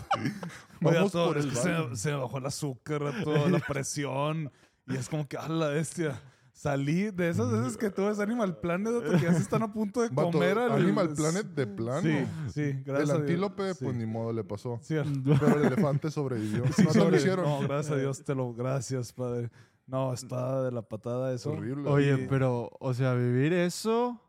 [0.81, 4.51] Vamos todo, por es el que se, se me bajó el azúcar, toda la presión.
[4.89, 6.21] Y es como que, a la bestia.
[6.53, 10.01] Salí de esas veces que tú ves Animal Planet, que ya se están a punto
[10.01, 12.01] de Vato, comer al Animal Planet de plano.
[12.01, 12.87] Sí, sí, gracias.
[12.87, 13.11] el a Dios.
[13.21, 13.85] antílope, Sí.
[13.85, 14.79] pues ni modo le pasó.
[14.83, 15.11] Cierto.
[15.39, 16.65] Pero el elefante sobrevivió.
[16.75, 17.45] Sí, no te lo sobre- hicieron.
[17.45, 18.55] No, gracias a Dios te lo.
[18.55, 19.51] Gracias, padre.
[19.87, 21.53] No, está de la patada eso.
[21.53, 21.89] Horrible.
[21.89, 22.27] Oye, Sí.
[22.29, 24.21] pero, o sea, vivir eso,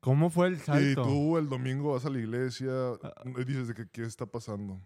[0.00, 1.02] ¿cómo fue el Y salto?
[1.02, 2.70] tú el domingo vas a la iglesia
[3.02, 3.12] Ah.
[3.26, 4.80] y dices de que qué está pasando.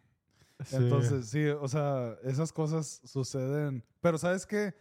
[0.64, 0.76] Sí.
[0.76, 3.84] Entonces, sí, o sea, esas cosas suceden.
[4.00, 4.74] Pero ¿sabes qué?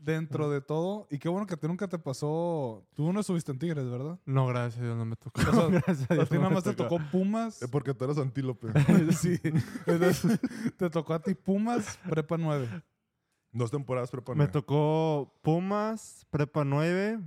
[0.00, 2.86] Dentro de todo, y qué bueno que a ti nunca te pasó.
[2.94, 4.16] Tú no estuviste en Tigres, ¿verdad?
[4.26, 5.40] No, gracias a Dios no me tocó.
[5.40, 7.60] O sea, gracias a ti no nada más te tocó Pumas.
[7.62, 8.68] Es porque tú eras antílope.
[9.12, 9.40] sí.
[9.86, 10.38] Entonces,
[10.76, 12.68] te tocó a ti Pumas, Prepa 9.
[13.52, 14.52] Dos temporadas prepa Me nueve.
[14.52, 17.18] tocó Pumas, Prepa 9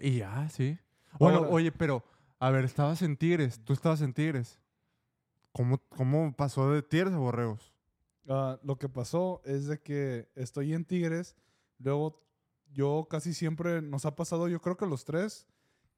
[0.00, 0.78] y ya, sí.
[1.18, 2.04] Bueno, Ahora- oye, pero,
[2.38, 4.60] a ver, estabas en Tigres, tú estabas en Tigres.
[5.52, 7.74] ¿Cómo, cómo pasó de Tigres a Borregos?
[8.28, 11.34] Ah, lo que pasó es de que estoy en Tigres,
[11.78, 12.22] luego
[12.70, 15.48] yo casi siempre, nos ha pasado, yo creo que los tres,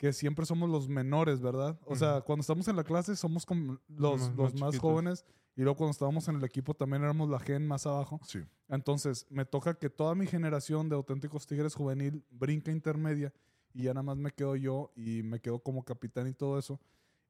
[0.01, 1.79] que siempre somos los menores, ¿verdad?
[1.85, 4.81] O sea, cuando estamos en la clase somos como los, Más- los más más chiquitos.
[4.81, 8.19] jóvenes y luego cuando estábamos en el equipo también éramos la gen más abajo.
[8.25, 8.39] Sí.
[8.71, 13.31] Entonces, me toca que toda mi generación de auténticos Tigres juvenil brinca intermedia
[13.75, 16.81] y ya nada más me quedo yo y me quedo como capitán y todo eso.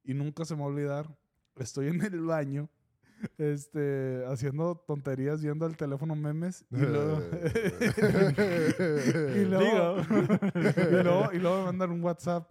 [0.05, 1.19] Y nunca se me va a olvidar,
[1.57, 2.69] estoy en el baño
[3.37, 7.21] este, haciendo tonterías, viendo el teléfono memes y luego,
[9.37, 9.97] y, luego,
[10.55, 12.49] y, luego, y luego me mandan un WhatsApp,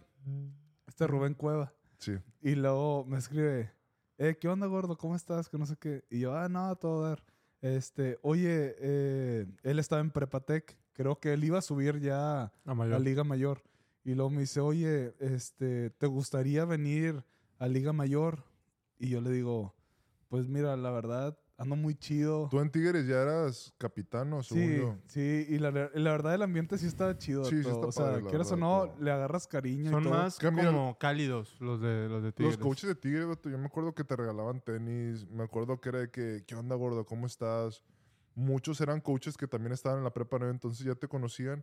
[0.86, 1.72] este Rubén Cueva.
[1.98, 2.12] sí.
[2.42, 3.70] Y luego me escribe,
[4.16, 4.96] eh, ¿qué onda, gordo?
[4.96, 5.48] ¿Cómo estás?
[5.48, 6.04] Que no sé qué.
[6.10, 7.22] Y yo, ah, no, todo dar.
[7.60, 10.78] Este, oye, eh, él estaba en Prepatec.
[10.92, 12.98] Creo que él iba a subir ya A a.
[12.98, 13.62] Liga Mayor.
[14.04, 17.22] Y luego me dice, oye, este, ¿te gustaría venir
[17.58, 18.44] a Liga Mayor?
[18.98, 19.74] Y yo le digo,
[20.28, 22.48] pues mira, la verdad, ando muy chido.
[22.50, 24.96] Tú en Tigres ya eras capitano, según Sí, yo.
[25.06, 27.44] sí, y la, la verdad el ambiente sí está chido.
[27.44, 28.96] Sí, sí está o sea, quieras o no, todo.
[29.04, 30.14] le agarras cariño Son y todo.
[30.14, 32.56] más como cálidos los de, los de Tigres.
[32.56, 35.28] Los coaches de Tigres, yo me acuerdo que te regalaban tenis.
[35.30, 37.04] Me acuerdo que era de que, ¿qué onda, gordo?
[37.04, 37.82] ¿Cómo estás?
[38.40, 41.62] Muchos eran coaches que también estaban en la prepa 9, entonces ya te conocían.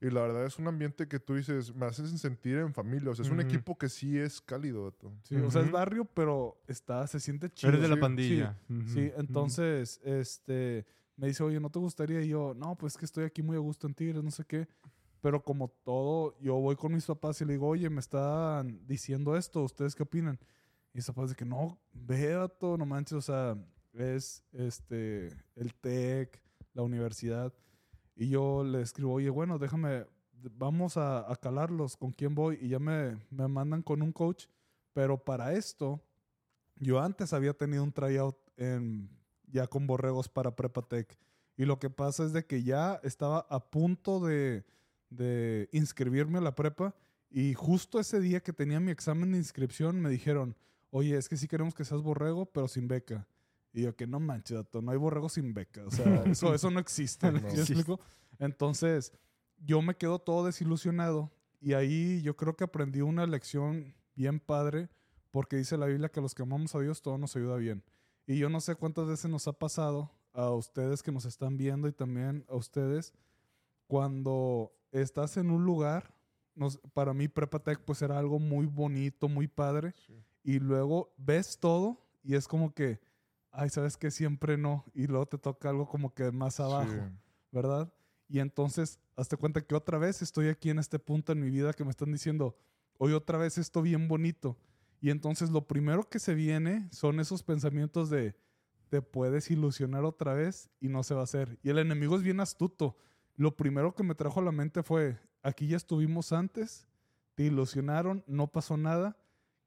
[0.00, 3.10] Y la verdad es un ambiente que tú dices, me haces sentir en familia.
[3.10, 7.06] O sea, es un equipo que sí es cálido, o sea, es barrio, pero está,
[7.06, 7.70] se siente chido.
[7.70, 8.58] Eres de la sí, pandilla.
[8.86, 10.84] Sí, entonces, este,
[11.16, 12.20] me dice, oye, ¿no te gustaría?
[12.20, 14.44] Y yo, no, pues es que estoy aquí muy a gusto en Tigres, no sé
[14.44, 14.68] qué.
[15.20, 19.34] Pero como todo, yo voy con mis papás y le digo, oye, me están diciendo
[19.34, 20.38] esto, ¿ustedes qué opinan?
[20.92, 23.56] Y mis papás de que, no, ve, vato, no manches, o sea,
[24.00, 26.40] es, este, el TEC,
[26.74, 27.52] la universidad.
[28.16, 30.06] Y yo le escribo, oye, bueno, déjame,
[30.56, 32.58] vamos a, a calarlos, ¿con quién voy?
[32.60, 34.46] Y ya me, me mandan con un coach.
[34.92, 36.02] Pero para esto,
[36.76, 39.08] yo antes había tenido un tryout en,
[39.46, 41.16] ya con borregos para Prepatec.
[41.56, 44.64] Y lo que pasa es de que ya estaba a punto de,
[45.10, 46.94] de inscribirme a la prepa.
[47.30, 50.56] Y justo ese día que tenía mi examen de inscripción me dijeron,
[50.90, 53.26] oye, es que sí queremos que seas borrego, pero sin beca.
[53.78, 55.84] Y yo, que no manches, dato, no hay borrego sin beca.
[55.86, 57.30] O sea, eso, eso no existe.
[57.32, 57.72] No ¿sí me existe.
[57.74, 58.00] explico?
[58.38, 59.12] Entonces,
[59.58, 61.30] yo me quedo todo desilusionado.
[61.60, 64.88] Y ahí yo creo que aprendí una lección bien padre,
[65.30, 67.82] porque dice la Biblia que los que amamos a Dios todo nos ayuda bien.
[68.26, 71.88] Y yo no sé cuántas veces nos ha pasado a ustedes que nos están viendo
[71.88, 73.12] y también a ustedes
[73.86, 76.14] cuando estás en un lugar,
[76.54, 80.14] nos- para mí Prepatec pues era algo muy bonito, muy padre, Sí.
[80.44, 83.00] y luego ves todo y es como que,
[83.58, 87.00] ay, sabes que siempre no, y luego te toca algo como que más abajo, Sí.
[87.50, 87.92] ¿verdad?
[88.28, 91.72] Y entonces, hazte cuenta que otra vez estoy aquí en este punto en mi vida
[91.72, 92.56] que me están diciendo,
[92.98, 94.56] hoy otra vez esto bien bonito.
[95.00, 98.36] Y entonces lo primero que se viene son esos pensamientos de,
[98.90, 101.58] te puedes ilusionar otra vez y no se va a hacer.
[101.62, 102.96] Y el enemigo es bien astuto.
[103.36, 106.86] Lo primero que me trajo a la mente fue, aquí ya estuvimos antes,
[107.34, 109.16] te ilusionaron, no pasó nada.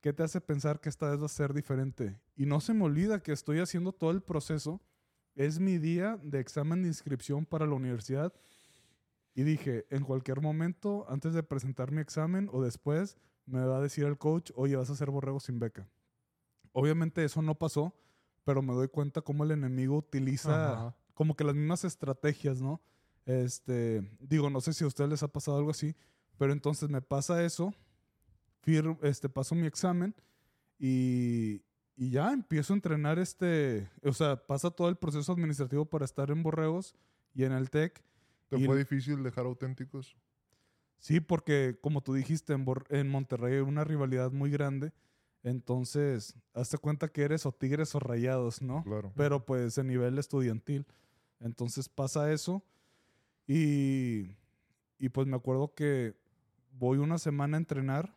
[0.01, 2.19] ¿Qué te hace pensar que esta vez va a ser diferente?
[2.41, 4.81] Y no se me olvida que estoy haciendo todo el proceso.
[5.35, 8.33] Es mi día de examen de inscripción para la universidad.
[9.35, 13.81] Y dije, en cualquier momento, antes de presentar mi examen o después, me va a
[13.81, 15.87] decir el coach, oye, vas a hacer borrego sin beca.
[16.71, 17.93] Obviamente eso no pasó,
[18.43, 20.95] pero me doy cuenta cómo el enemigo utiliza Ajá.
[21.13, 22.81] como que las mismas estrategias, ¿no?
[23.27, 25.95] Este, digo, no sé si a ustedes les ha pasado algo así,
[26.39, 27.71] pero entonces me pasa eso,
[28.65, 30.15] fir- este, paso mi examen
[30.79, 31.61] y,
[32.01, 36.31] y ya empiezo a entrenar este, o sea, pasa todo el proceso administrativo para estar
[36.31, 36.95] en Borregos
[37.35, 38.01] y en el TEC.
[38.49, 40.17] ¿Te Y- fue difícil dejar auténticos?
[40.97, 44.93] Sí, porque como tú dijiste, en, Bor- en Monterrey hay una rivalidad muy grande.
[45.43, 48.83] Entonces, hazte cuenta que eres o tigres o rayados, ¿no?
[48.83, 49.11] Claro.
[49.15, 50.87] Pero pues en nivel estudiantil.
[51.39, 52.63] Entonces pasa eso.
[53.47, 54.37] Y,
[54.97, 56.15] y pues me acuerdo que
[56.71, 58.15] voy una semana a entrenar.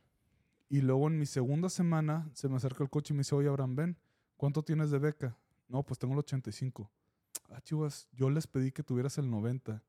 [0.69, 3.49] Y luego en mi segunda semana se me acerca el coche y me dice, oye,
[3.49, 3.99] Abraham, ven,
[4.37, 5.37] ¿cuánto tienes de beca?
[5.69, 6.91] No, pues tengo el 85.
[7.51, 9.83] Ah, chivas, yo les pedí que tuvieras el 90.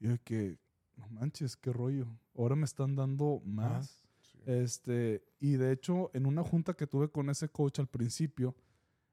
[0.00, 0.58] Y yo que,
[0.96, 2.06] no manches, qué rollo.
[2.36, 4.02] Ahora me están dando más.
[4.20, 4.38] Sí.
[4.46, 8.54] Este, y de hecho, en una junta que tuve con ese coach al principio,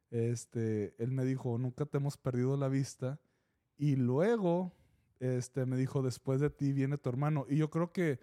[0.09, 3.19] este, él me dijo, nunca te hemos perdido la vista.
[3.77, 4.73] Y luego,
[5.19, 7.45] este, me dijo, después de ti viene tu hermano.
[7.47, 8.19] Y yo creo que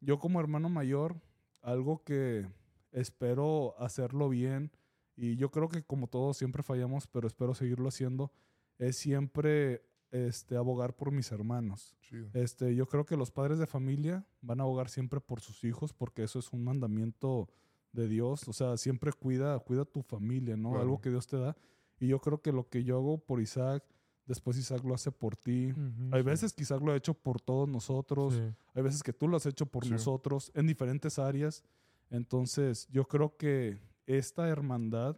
[0.00, 1.20] yo como hermano mayor,
[1.66, 2.46] algo que
[2.92, 4.70] espero hacerlo bien,
[5.16, 8.30] y yo creo que como todos siempre fallamos, pero espero seguirlo haciendo,
[8.78, 11.96] es siempre este, abogar por mis hermanos.
[12.00, 12.28] Chido.
[12.34, 15.92] Este, yo creo que los padres de familia van a abogar siempre por sus hijos
[15.92, 17.48] porque eso es un mandamiento
[17.92, 18.46] de Dios.
[18.46, 20.70] O sea, siempre cuida, cuida tu familia, ¿no?
[20.70, 20.84] Claro.
[20.84, 21.56] Algo que Dios te da.
[21.98, 23.82] Y yo creo que lo que yo hago por Isaac,
[24.26, 25.72] después Isaac lo hace por ti.
[26.12, 26.26] Hay sí.
[26.26, 28.34] veces que Isaac lo ha hecho por todos nosotros.
[28.34, 28.42] Sí.
[28.74, 29.90] Hay veces que tú lo has hecho por Sí.
[29.90, 31.62] nosotros en diferentes áreas.
[32.10, 35.16] Entonces, yo creo que esta hermandad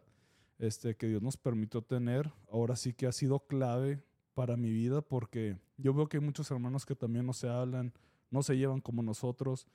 [0.58, 4.02] este, que Dios nos permitió tener, ahora sí que ha sido clave
[4.34, 7.92] para mi vida porque yo veo que hay muchos hermanos que también no se hablan,
[8.30, 9.68] no se llevan como nosotros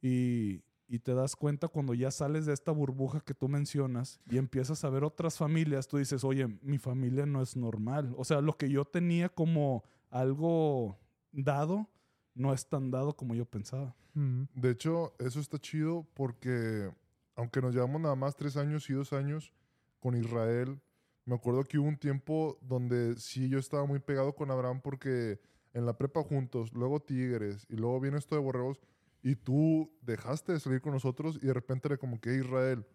[0.00, 4.36] y, y te das cuenta cuando ya sales de esta burbuja que tú mencionas y
[4.36, 8.14] empiezas a ver otras familias, tú dices, oye, mi familia no es normal.
[8.16, 10.98] O sea, lo que yo tenía como algo
[11.32, 11.88] dado,
[12.34, 13.94] no es tan dado como yo pensaba.
[14.14, 16.90] De hecho, eso está chido porque,
[17.34, 19.52] aunque nos llevamos nada más tres años y dos años
[19.98, 20.80] con Israel,
[21.24, 25.40] me acuerdo que hubo un tiempo donde sí yo estaba muy pegado con Abraham porque
[25.72, 28.78] en la prepa juntos, luego Tigres y luego viene esto de Borregos
[29.24, 32.86] y tú dejaste de salir con nosotros y de repente era como que "Hey, Israel,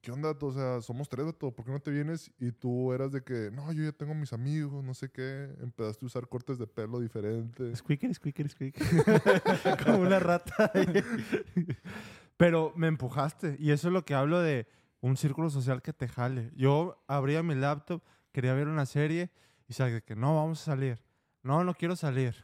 [0.00, 0.34] ¿qué onda?
[0.40, 2.32] O sea, somos tres de todo, ¿por qué no te vienes?
[2.38, 6.04] Y tú eras de que, no, yo ya tengo mis amigos, no sé qué, empezaste
[6.04, 7.78] a usar cortes de pelo diferentes.
[7.78, 8.82] Squeaker, squeaker, squeaker.
[9.84, 10.72] Como una rata.
[12.36, 13.56] Pero me empujaste.
[13.58, 14.66] Y eso es lo que hablo de
[15.00, 16.50] un círculo social que te jale.
[16.56, 19.30] Yo abría mi laptop, quería ver una serie
[19.68, 20.98] y sabía que no, vamos a salir.
[21.42, 22.34] No, no quiero salir.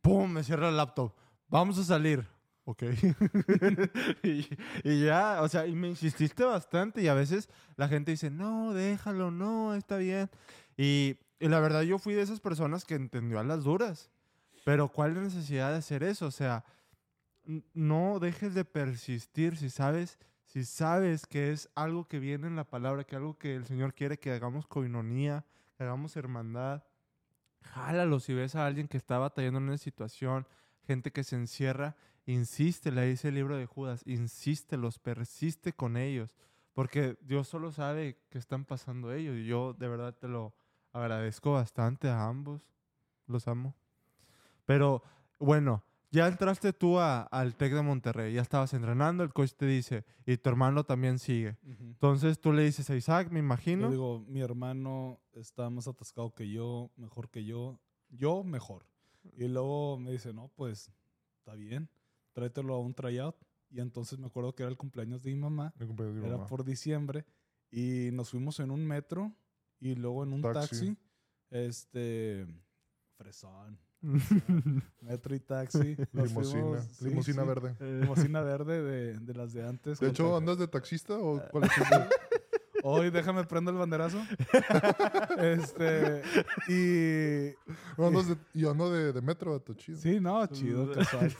[0.00, 0.32] ¡Pum!
[0.32, 1.12] Me cierra el laptop.
[1.48, 2.26] Vamos a salir.
[2.68, 2.82] Ok.
[4.84, 8.74] y, ya, o sea, y me insististe bastante y a veces la gente dice, no,
[8.74, 10.28] déjalo, no, está bien.
[10.76, 14.10] Y, y la verdad yo fui de esas personas que entendió a las duras.
[14.66, 16.26] Pero ¿cuál la necesidad de hacer eso?
[16.26, 16.62] O sea,
[17.72, 22.64] no dejes de persistir si sabes, si sabes que es algo que viene en la
[22.64, 25.46] palabra, que algo que el Señor quiere que hagamos coinonía,
[25.78, 26.84] que hagamos hermandad.
[27.62, 30.46] Jálalo si ves a alguien que está batallando en una situación,
[30.86, 31.96] gente que se encierra,
[32.32, 36.36] insiste, le dice el libro de Judas, insístelos, persiste con ellos,
[36.74, 40.54] porque Dios solo sabe qué están pasando ellos y yo de verdad te lo
[40.92, 42.62] agradezco bastante a ambos,
[43.26, 43.74] los amo.
[44.66, 45.02] Pero
[45.38, 49.66] bueno, ya entraste tú a- al TEC de Monterrey, ya estabas entrenando, el coach te
[49.66, 51.56] dice, y tu hermano también sigue.
[51.80, 53.90] Entonces tú le dices a Isaac, me Yo imagino.
[53.90, 57.78] digo, mi hermano está más atascado que yo, mejor que yo,
[58.10, 58.86] yo mejor.
[59.36, 60.90] Y luego me dice, no, pues
[61.38, 61.88] está bien,
[62.38, 63.34] tráetelo a un tryout.
[63.70, 66.46] Y entonces me acuerdo que era el cumpleaños de mi mamá, de mi era mamá.
[66.46, 67.26] por diciembre,
[67.70, 69.32] y nos fuimos en un metro
[69.80, 70.58] y luego en un Taxi.
[70.60, 70.96] taxi,
[71.50, 72.46] este,
[73.16, 73.78] fresón,
[75.02, 75.96] metro y taxi.
[76.14, 78.00] fuimos- sí, limusina sí, verde.
[78.00, 79.98] Limusina verde de, de las de antes.
[80.00, 81.82] De hecho, ¿andas de taxista o cuál es tu-
[82.84, 84.18] Hoy déjame prendo el banderazo.
[85.38, 86.22] este.
[86.68, 87.54] Y.
[88.00, 89.98] No, andas de, yo ando de, de metro, vato, chido.
[89.98, 91.34] Sí, no, chido, casual.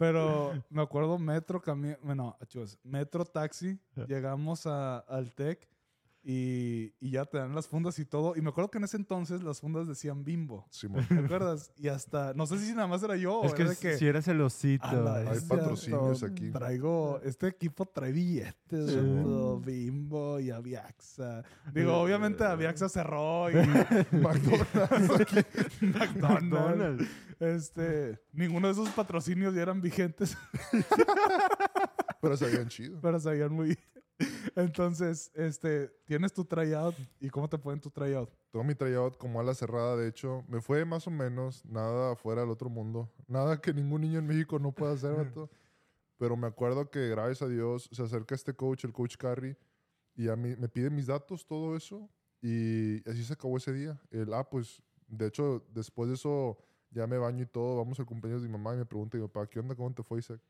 [0.00, 3.78] Pero me acuerdo metro, cami bueno, chicos, metro, taxi.
[4.08, 5.68] Llegamos a, al TEC
[6.22, 8.36] y, y ya te dan las fundas y todo.
[8.36, 10.66] Y me acuerdo que en ese entonces las fundas decían bimbo.
[10.70, 11.06] Simón.
[11.08, 11.72] ¿Te acuerdas?
[11.76, 12.34] Y hasta.
[12.34, 13.96] No sé si nada más era yo es o que era de que.
[13.96, 14.86] si eres el osito.
[14.86, 16.50] "A la Hay patrocinios aquí".
[16.50, 18.96] Traigo, este equipo trae billetes, Sí.
[18.96, 21.42] vato, Bimbo y Aviaxa.
[21.72, 23.54] Digo, obviamente Aviaxa cerró y
[24.12, 25.36] McDonald's aquí.
[25.86, 27.08] McDonald's.
[27.40, 30.36] Este, ninguno de esos patrocinios ya eran vigentes,
[32.20, 33.00] Pero se veían chido.
[33.00, 33.78] pero sabían muy bien.
[34.56, 38.30] Entonces, este, tienes tu tryout y cómo te fue en tu tryout.
[38.50, 42.42] Todo mi tryout como ala cerrada, de hecho, me fue más o menos, nada fuera
[42.42, 43.10] del otro mundo.
[43.26, 45.32] Nada que ningún niño en México no pueda hacer.
[46.18, 49.56] Pero me acuerdo que gracias a Dios se acerca este coach, el coach Carry,
[50.14, 52.10] y a mí me pide mis datos, todo eso.
[52.42, 53.98] Y así se acabó ese día.
[54.10, 56.58] El, ah, pues, de hecho, después de eso
[56.90, 59.26] ya me baño y todo, vamos al cumpleaños de mi mamá y me pregunta mi
[59.26, 59.74] papá, ¿qué onda?
[59.74, 60.40] ¿Cómo te fue, Isaac?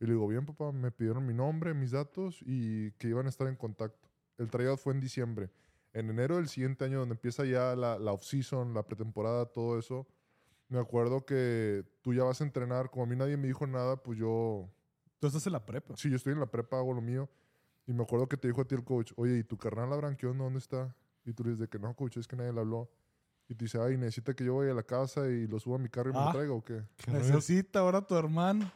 [0.00, 3.28] Y le digo, bien, papá, me pidieron mi nombre, mis datos y que iban a
[3.30, 4.08] estar en contacto.
[4.38, 5.50] El tryout fue en diciembre.
[5.94, 10.06] En enero del siguiente año, donde empieza ya la, la off-season, la pretemporada, todo eso,
[10.68, 12.90] me acuerdo que tú ya vas a entrenar.
[12.90, 14.68] Como a mí nadie me dijo nada, pues yo,
[15.18, 15.96] Tú estás en la prepa.
[15.96, 17.30] sí, yo estoy en la prepa, hago lo mío.
[17.86, 20.16] Y me acuerdo que te dijo a ti el coach, oye, ¿y tu carnal Abraham
[20.16, 20.44] qué onda?
[20.44, 20.94] ¿Dónde está?
[21.24, 22.90] Y tú le dices de que no, coach, es que nadie le habló.
[23.48, 25.78] Y te dice, ay, necesita que yo vaya a la casa y lo suba a
[25.78, 26.26] mi carro y me Ah.
[26.26, 26.82] lo traiga o qué.
[26.96, 28.70] ¿Qué Necesita ahora tu hermano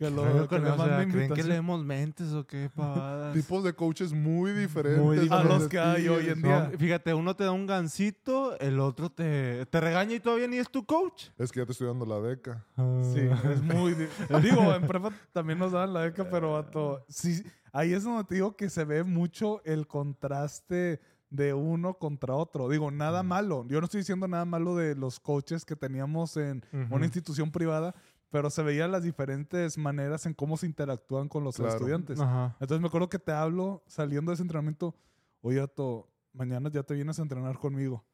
[0.00, 2.46] que qué lo rollo que con- me o sea, mande ¿Creen que leemos mentes o
[2.46, 3.34] qué pavadas?
[3.34, 5.00] Tipos de coaches muy diferentes.
[5.02, 6.70] Muy A los que hay hoy en día.
[6.72, 10.56] No, fíjate, uno te da un gancito, el otro te, te regaña y todavía ni
[10.56, 11.26] es tu coach.
[11.38, 12.64] Es que ya te estoy dando la beca.
[13.12, 13.20] Sí,
[13.52, 13.92] es muy...
[13.94, 14.08] di-
[14.42, 17.42] Digo, en prepa también nos daban la beca, pero vato, sí,
[17.72, 22.68] ahí es donde te digo que se ve mucho el contraste de uno contra otro.
[22.68, 23.64] Digo, nada malo.
[23.68, 27.94] Yo no estoy diciendo nada malo de los coaches que teníamos en una institución privada,
[28.30, 31.72] pero se veían las diferentes maneras en cómo se interactúan con los Claro.
[31.72, 32.20] estudiantes.
[32.20, 32.56] Ajá.
[32.60, 34.94] Entonces me acuerdo que te hablo saliendo de ese entrenamiento.
[35.40, 38.04] Oye, Ato, mañana ya te vienes a entrenar conmigo.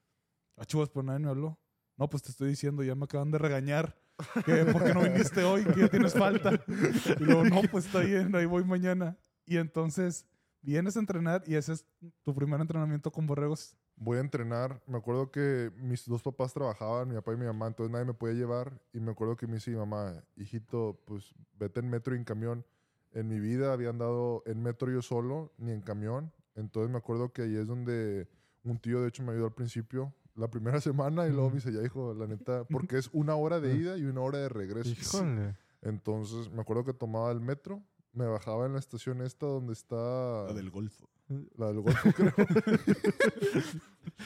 [0.57, 1.59] Ah, pues nadie me habló.
[1.99, 3.97] No, pues te estoy diciendo, ya me acaban de regañar.
[4.47, 5.65] Que ¿Por qué no viniste hoy?
[5.65, 6.53] Que ya tienes falta.
[7.21, 9.17] Y luego, no, pues está bien, ahí voy mañana.
[9.45, 10.25] Y entonces
[10.63, 11.87] vienes a entrenar y ese es
[12.25, 13.77] tu primer entrenamiento con borregos.
[13.97, 14.81] Voy a entrenar.
[14.87, 18.15] Me acuerdo que mis dos papás trabajaban, mi papá y mi mamá, entonces nadie me
[18.15, 18.81] podía llevar.
[18.93, 22.25] Y me acuerdo que me dice mi mamá, hijito, pues vete en metro y en
[22.25, 22.65] camión.
[23.13, 26.33] En mi vida había andado en metro yo solo, ni en camión.
[26.55, 28.29] Entonces me acuerdo que ahí es donde
[28.65, 31.73] un tío, de hecho, me ayudó al principio, la primera semana, y luego me dice,
[31.73, 34.91] ya hijo, la neta, porque es una hora de ida y una hora de regreso.
[34.91, 35.57] Híjole.
[35.83, 37.83] Entonces me acuerdo que tomaba el metro,
[38.17, 39.97] me bajaba en la estación esta donde está...
[40.71, 41.09] Golfo.
[41.57, 42.33] La del Golfo, creo.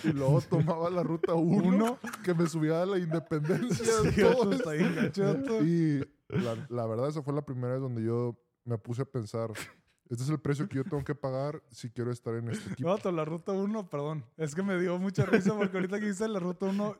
[0.04, 3.84] y luego tomaba la ruta 1, que me subía a la Independencia.
[4.20, 5.64] todo eso.
[5.64, 9.50] y la, la verdad, esa fue la primera vez donde yo me puse a pensar,
[10.08, 12.96] este es el precio que yo tengo que pagar si quiero estar en este equipo.
[13.02, 14.24] No, la ruta 1, perdón.
[14.36, 16.96] Es que me dio mucha risa porque ahorita que hice la ruta 1...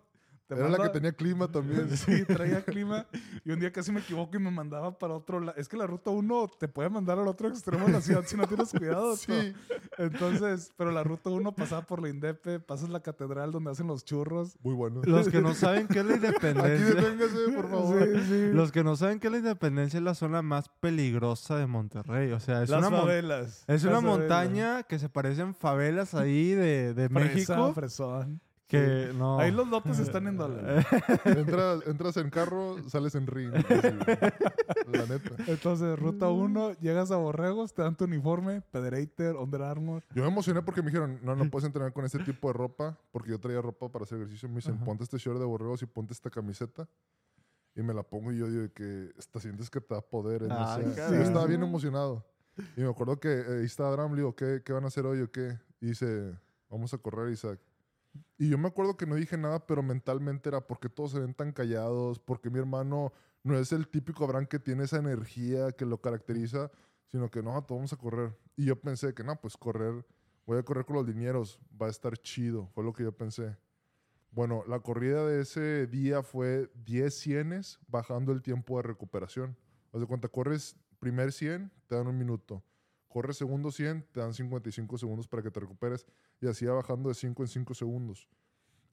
[0.54, 1.88] te Era la que tenía clima también.
[1.96, 3.06] Sí, traía clima.
[3.44, 5.56] Y un día casi me equivoco y me mandaba para otro lado.
[5.58, 8.36] Es que la ruta 1 te puede mandar al otro extremo de la ciudad si
[8.36, 9.16] no tienes cuidado.
[9.16, 9.52] Sí.
[9.98, 14.04] Entonces, pero la ruta 1 pasaba por la Indepe, pasas la catedral donde hacen los
[14.04, 14.56] churros.
[14.62, 15.02] Muy bueno.
[15.04, 16.94] Los que no saben qué es la Aquí independencia.
[16.94, 18.02] deténgase, por favor.
[18.04, 18.50] Sí, sí.
[18.52, 22.32] Los que no saben qué es la independencia es la zona más peligrosa de Monterrey.
[22.32, 23.64] O sea, es Las una, favelas.
[23.66, 24.18] es Las una favelas.
[24.18, 27.24] montaña que se parecen favelas ahí de, de Fresa,
[27.56, 27.72] México.
[27.74, 28.40] fresón.
[28.70, 29.40] Que no.
[29.40, 30.86] Ahí los lotes están en dólares.
[31.24, 33.52] Entras, entras en carro, sales en ring.
[33.52, 33.66] así,
[34.92, 35.34] la neta.
[35.48, 40.04] Entonces, ruta 1, llegas a Borregos, te dan tu uniforme, Pederator, Under Armour.
[40.14, 42.96] Yo me emocioné porque me dijeron, no, no puedes entrenar con este tipo de ropa,
[43.10, 44.48] porque yo traía ropa para hacer ejercicio.
[44.48, 44.84] Me dicen, Ajá.
[44.84, 46.88] ponte este short de borregos y ponte esta camiseta.
[47.74, 50.46] Y me la pongo y yo digo que hasta sientes que te da poder.
[50.48, 50.94] Ay, sé.
[50.94, 51.18] caray.
[51.18, 52.24] Yo estaba bien emocionado.
[52.76, 55.30] Y me acuerdo que eh, Abraham, le digo, ¿qué, ¿qué van a hacer hoy o
[55.32, 55.58] qué?
[55.80, 57.58] Y dice, vamos a correr, Isaac.
[58.38, 61.34] Y yo me acuerdo que no dije nada, pero mentalmente era porque todos se ven
[61.34, 65.84] tan callados, porque mi hermano no es el típico Abraham que tiene esa energía que
[65.84, 66.70] lo caracteriza,
[67.06, 68.36] sino que no, todos vamos a correr.
[68.56, 70.04] Y yo pensé que no, pues correr,
[70.46, 73.56] voy a correr con los linieros, va a estar chido, fue lo que yo pensé.
[74.32, 79.56] Bueno, la corrida de ese día fue 10 cienes bajando el tiempo de recuperación.
[79.92, 82.62] Haz de cuenta, corres primer 100, te dan un minuto.
[83.10, 86.06] Corres segundo 100, te dan 55 segundos para que te recuperes.
[86.40, 88.28] Y así va bajando de 5 en 5 segundos.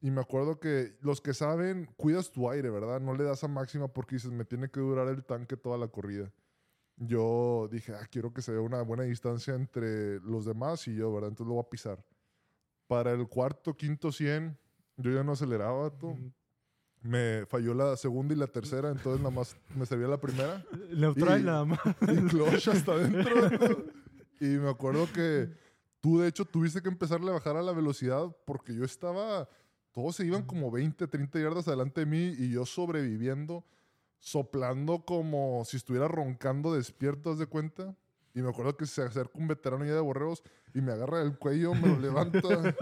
[0.01, 2.99] Y me acuerdo que los que saben, cuidas tu aire, ¿verdad?
[2.99, 5.87] No le das a máxima porque dices, me tiene que durar el tanque toda la
[5.87, 6.33] corrida.
[6.97, 11.13] Yo dije, ah, quiero que se vea una buena distancia entre los demás y yo,
[11.13, 11.29] ¿verdad?
[11.29, 12.03] Entonces lo voy a pisar.
[12.87, 14.57] Para el cuarto, quinto 100,
[14.97, 16.17] yo ya no aceleraba, tú.
[17.03, 20.65] Me falló la segunda y la tercera, entonces nada más me servía la primera.
[20.91, 21.79] Neutral Y- nada más.
[22.01, 23.85] Y clutch hasta adentro.
[24.39, 25.49] y me acuerdo que
[25.99, 29.49] tú, de hecho, tuviste que empezarle a bajar a la velocidad porque yo estaba.
[29.91, 33.65] Todos se iban como 20, 30 yardas adelante de mí y yo sobreviviendo,
[34.19, 37.95] soplando como si estuviera roncando despierto, ¿haz de cuenta?
[38.35, 40.43] Y me acuerdo que se acerca un veterano ya de borreos
[40.75, 42.75] y me agarra el cuello, me lo levanta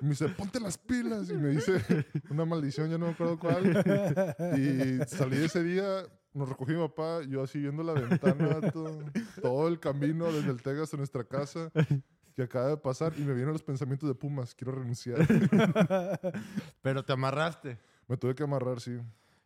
[0.00, 1.28] y me dice, ponte las pilas.
[1.28, 1.84] Y me dice
[2.30, 3.84] una maldición, ya no me acuerdo cuál.
[4.58, 8.98] Y salí ese día, nos recogió mi papá, yo así viendo la ventana, todo,
[9.40, 11.70] todo el camino desde el Tegas a nuestra casa
[12.34, 15.18] que acaba de pasar y me vienen los pensamientos de Pumas, quiero renunciar.
[16.82, 17.78] Pero te amarraste.
[18.08, 18.98] Me tuve que amarrar, sí.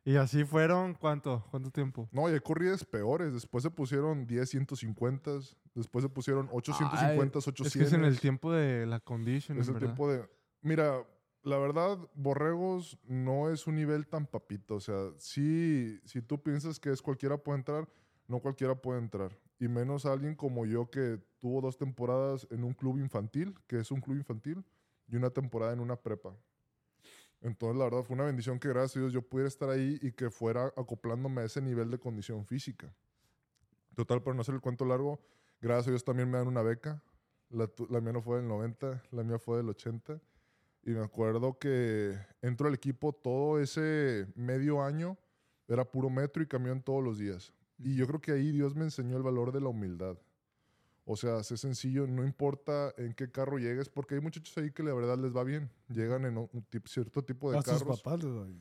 [0.04, 1.44] Y así fueron, ¿cuánto?
[1.50, 2.08] ¿Cuánto tiempo?
[2.12, 3.32] No, y hay corridas peores.
[3.32, 5.30] Después se pusieron 10 150,
[5.74, 7.66] después se pusieron 8 150, 800.
[7.66, 9.88] Es que es en el tiempo de la condition, Es el ¿verdad?
[9.88, 10.24] tiempo de...
[10.62, 11.04] Mira,
[11.46, 14.74] la verdad, Borregos no es un nivel tan papito.
[14.74, 17.88] O sea, sí, si tú piensas que es cualquiera puede entrar,
[18.26, 19.38] no cualquiera puede entrar.
[19.60, 23.92] Y menos alguien como yo que tuvo dos temporadas en un club infantil, que es
[23.92, 24.64] un club infantil,
[25.06, 26.36] y una temporada en una prepa.
[27.40, 30.10] Entonces, la verdad, fue una bendición que gracias a Dios yo pudiera estar ahí y
[30.10, 32.92] que fuera acoplándome a ese nivel de condición física.
[33.94, 35.20] Total, para no hacer el cuento largo,
[35.60, 37.04] gracias a Dios también me dan una beca.
[37.50, 40.20] La, la mía no fue del 90, la mía fue del 80.
[40.86, 45.18] Y me acuerdo que entro al equipo todo ese medio año,
[45.66, 47.52] era puro metro y camión todos los días.
[47.76, 50.16] Y yo creo que ahí Dios me enseñó el valor de la humildad.
[51.04, 54.84] O sea, es sencillo, no importa en qué carro llegues, porque hay muchachos ahí que
[54.84, 55.72] la verdad les va bien.
[55.88, 56.50] Llegan en un
[56.84, 58.00] cierto tipo de A sus carros.
[58.00, 58.60] papás les doy.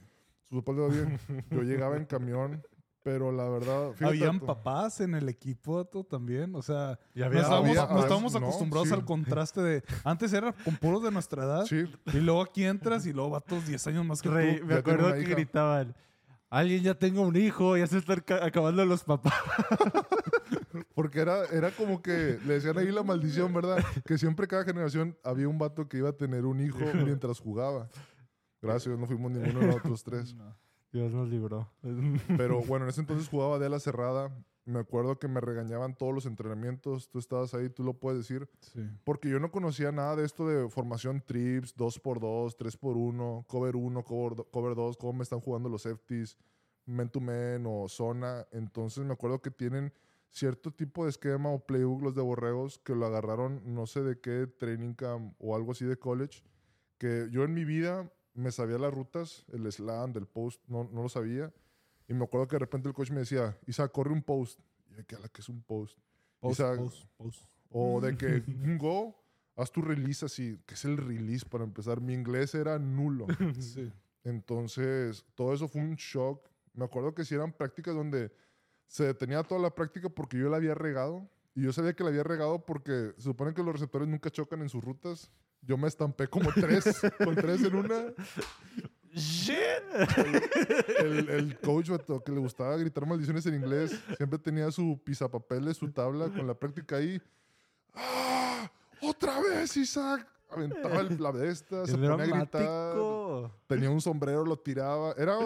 [0.49, 1.19] Sus papás les va bien.
[1.51, 2.63] Yo llegaba en camión
[3.05, 6.55] Pero la verdad, fíjate, Habían tú- papás en el equipo vato, también.
[6.55, 8.93] O sea, Y no había estábamos, había- no había- estábamos no, acostumbrados sí.
[8.95, 9.83] al contraste de.
[10.03, 11.65] Antes era con puros de nuestra edad.
[11.67, 14.65] Sí, Y luego aquí entras y luego vatos 10 años más que Rey, tú.
[14.65, 15.29] me acuerdo que hija.
[15.29, 15.95] gritaban,
[16.49, 19.35] alguien ya tenga un hijo, ya se están ca- acabando los papás.
[20.95, 23.83] porque era, era como que le decían ahí la maldición, ¿verdad?
[24.05, 26.79] Que siempre cada generación había un vato que iba a tener un hijo
[27.19, 27.87] mientras jugaba.
[28.63, 30.33] Gracias, no fuimos ninguno de los otros tres.
[30.33, 30.55] No.
[30.95, 31.69] Dios nos libró.
[32.37, 34.31] Pero bueno, en ese entonces jugaba de ala cerrada.
[34.63, 37.09] Me acuerdo que me regañaban todos los entrenamientos.
[37.09, 38.49] Tú estabas ahí, tú lo puedes decir.
[38.61, 38.79] Sí.
[39.03, 44.35] Porque yo no conocía nada de esto de formación trips, 2x2, 3x1, cover 1, cover,
[44.35, 46.37] do- cover 2, cómo me están jugando los safeties,
[46.85, 48.47] man to man o zona.
[48.51, 49.93] Entonces me acuerdo que tienen
[50.29, 54.19] cierto tipo de esquema o playbook los de Borregos que lo agarraron no sé de
[54.19, 56.41] qué training camp o algo así de college.
[56.97, 61.01] Que yo en mi vida me sabía las rutas, el slant, el post, no, no
[61.03, 61.51] lo sabía.
[62.07, 64.59] Y me acuerdo que de repente el coach me decía, Isa, corre un post.
[64.91, 65.97] Y yo, ¿qué que es un post?
[66.39, 67.43] Post, Isaac- post, post.
[67.71, 69.15] O de que un go,
[69.55, 71.99] haz tu release así, que es el release para empezar.
[72.01, 73.25] Mi inglés era nulo.
[73.59, 73.91] Sí.
[74.23, 76.47] Entonces, todo eso fue un shock.
[76.73, 78.31] Me acuerdo que si eran prácticas donde
[78.87, 81.29] se detenía toda la práctica porque yo la había regado.
[81.55, 84.61] Y yo sabía que la había regado porque se supone que los receptores nunca chocan
[84.61, 85.31] en sus rutas.
[85.67, 88.13] Yo me estampé como tres, con tres en una.
[90.99, 91.89] El, el coach
[92.25, 96.53] que le gustaba gritar maldiciones en inglés, siempre tenía su pisapapeles, su tabla con la
[96.53, 97.21] práctica ahí.
[97.93, 98.69] ¡Ah!
[99.01, 100.27] ¡Otra vez, Isaac!
[100.49, 102.95] Aventaba el- la de esta, se ponía a gritar.
[103.67, 105.13] Tenía un sombrero, lo tiraba.
[105.17, 105.37] Era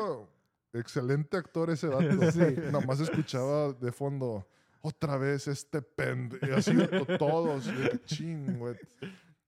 [0.74, 2.00] excelente actor ese vato.
[2.32, 2.40] Sí.
[2.72, 4.46] Nomás escuchaba de fondo,
[4.82, 6.40] otra vez este pende.
[6.42, 7.66] Y así to- todos.
[8.06, 8.76] Ching, güey.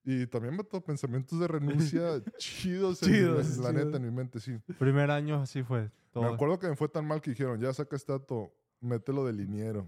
[0.04, 3.04] Y también me tocó pensamientos de renuncia chidos.
[3.04, 4.58] en Chidos, la neta, en mi mente, sí.
[4.80, 5.92] Primer año así fue.
[6.12, 6.24] Todo.
[6.24, 9.34] Me acuerdo que me fue tan mal que dijeron, ya saca este dato, mételo de
[9.34, 9.88] liniero.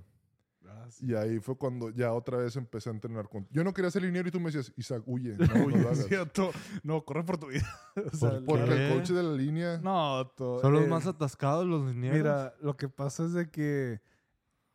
[1.01, 3.47] Y ahí fue cuando ya otra vez empecé a entrenar con...
[3.51, 5.35] Yo no quería ser liniero y tú me decías, Isaac, huye.
[5.37, 5.95] No, no.
[5.95, 6.51] Cierto.
[6.83, 7.67] No, corre por tu vida.
[8.11, 8.87] O sea, ¿Por Porque qué?
[8.87, 9.77] el coach de la línea...
[9.83, 12.17] No, to- Son los eh, más atascados los linieros.
[12.17, 13.99] Mira, lo que pasa es de que.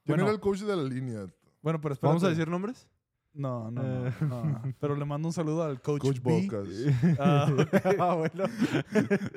[0.04, 1.26] ¿Quién Bueno, era el coach de la línea?
[1.62, 2.06] bueno, pero espérate.
[2.06, 2.88] ¿Vamos a decir nombres?
[3.38, 4.12] No, no, Eh.
[4.22, 4.62] no, no.
[4.80, 6.42] Pero le mando un saludo al coach, Coach B.
[6.50, 6.68] Bocas.
[7.20, 7.46] Ah,
[8.00, 8.44] ah, bueno.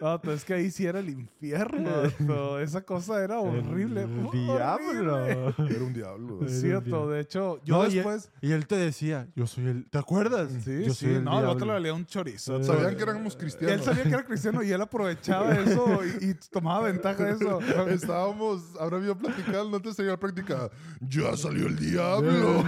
[0.02, 2.58] No, pero es que ahí sí era el infierno.
[2.60, 4.02] Esa cosa era horrible.
[4.04, 4.54] El horrible.
[4.54, 5.28] diablo.
[5.28, 6.39] Era un diablo.
[6.41, 8.32] El Cierto, de hecho, yo No, y- después.
[8.41, 9.86] Y él te decía, yo soy el...
[9.89, 10.52] ¿Te acuerdas?
[10.64, 12.58] Sí, yo sí, soy el no, el otro le valía un chorizo.
[12.60, 13.86] Eh, Sabían que éramos Y él cristianos.
[13.86, 17.60] sabía que era cristiano y él aprovechaba eso y, y tomaba ventaja de eso.
[17.88, 20.70] Estábamos, ahora mismo platicando antes de ir a la práctica.
[21.02, 22.64] Ya salió el diablo.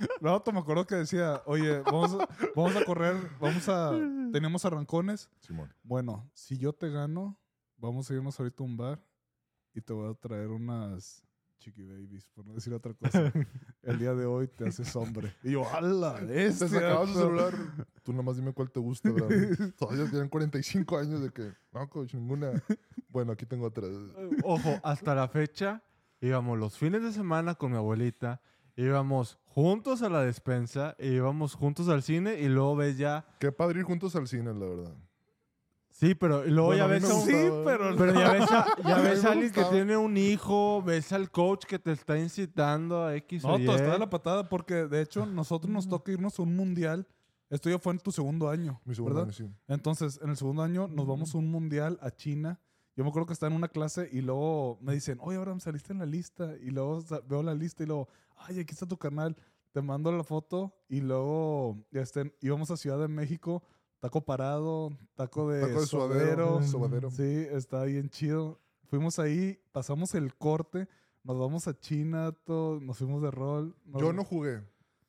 [0.20, 3.90] No, te me acuerdo que decía, oye, vamos a, vamos a correr, vamos a,
[4.32, 5.28] tenemos arrancones.
[5.40, 5.72] Simón.
[5.82, 7.38] Bueno, si yo te gano,
[7.76, 9.02] vamos a irnos ahorita a un bar
[9.74, 11.22] y te voy a traer unas
[11.58, 13.32] chiqui babies, por no decir otra cosa.
[13.82, 15.34] El día de hoy te haces hombre.
[15.42, 16.14] Y yo, ¡hala!
[16.24, 17.26] Te Este sacabas su vato".
[17.26, 17.54] celular.
[18.04, 19.26] Tú nomás dime cuál te gusta, bro.
[19.76, 22.52] Todavía tienen 45 años de que, no, coach, ninguna.
[23.08, 23.86] Bueno, aquí tengo otra.
[24.44, 25.82] Ojo, hasta la fecha
[26.20, 28.40] íbamos los fines de semana con mi abuelita,
[28.78, 33.26] íbamos juntos a la despensa, íbamos juntos al cine y luego ves ya...
[33.40, 34.96] Qué padre ir juntos al cine, la verdad.
[35.90, 37.26] Sí, pero y luego Bueno, ya ves me a un...
[37.26, 37.32] Sí,
[37.64, 41.28] pero, Pero ya ves a, ya ves a alguien que tiene un hijo, ves al
[41.30, 44.86] coach que te está incitando a X No, o todo está de la patada porque
[44.86, 47.04] de hecho nosotros nos toca irnos a un mundial.
[47.50, 49.34] Esto ya fue en tu segundo año, Mi segundo ¿verdad?
[49.34, 49.52] año, sí.
[49.66, 52.60] Entonces, en el segundo año nos vamos a un mundial a China.
[52.94, 55.92] Yo me acuerdo que estaba en una clase y luego me dicen, oye, Abraham, saliste
[55.92, 56.54] en la lista.
[56.60, 58.08] Y luego veo la lista y luego,
[58.40, 59.36] ay, aquí está tu canal.
[59.72, 63.62] Te mando la foto y luego este, íbamos a Ciudad de México,
[64.00, 66.62] taco parado, taco de, Taco de suadero.
[66.62, 67.10] suadero.
[67.10, 68.60] Sí, está bien chido.
[68.86, 70.88] Fuimos ahí, pasamos el corte,
[71.22, 73.76] nos vamos a China, todo, nos fuimos de rol.
[73.84, 74.62] nos- Yo no jugué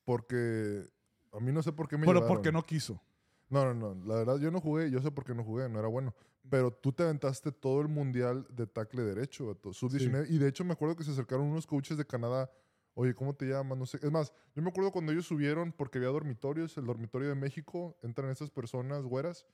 [0.03, 0.87] porque
[1.31, 2.35] a mí no sé por qué me Pero llevaron.
[2.35, 3.01] porque no quiso.
[3.49, 4.05] No, no, no.
[4.05, 4.91] La verdad, yo no jugué.
[4.91, 5.67] Yo sé por qué no jugué.
[5.69, 6.13] No era bueno.
[6.49, 10.27] Pero tú te aventaste todo el mundial de tackle derecho, vato, Sub-19.
[10.29, 12.49] Y de hecho, me acuerdo que se acercaron unos coaches de Canadá.
[12.99, 13.77] Oye, ¿cómo te llamas?
[13.77, 13.97] No sé.
[14.03, 17.97] Es más, yo me acuerdo cuando ellos subieron, porque había dormitorios, el dormitorio de México,
[18.03, 19.45] entran estas personas güeras.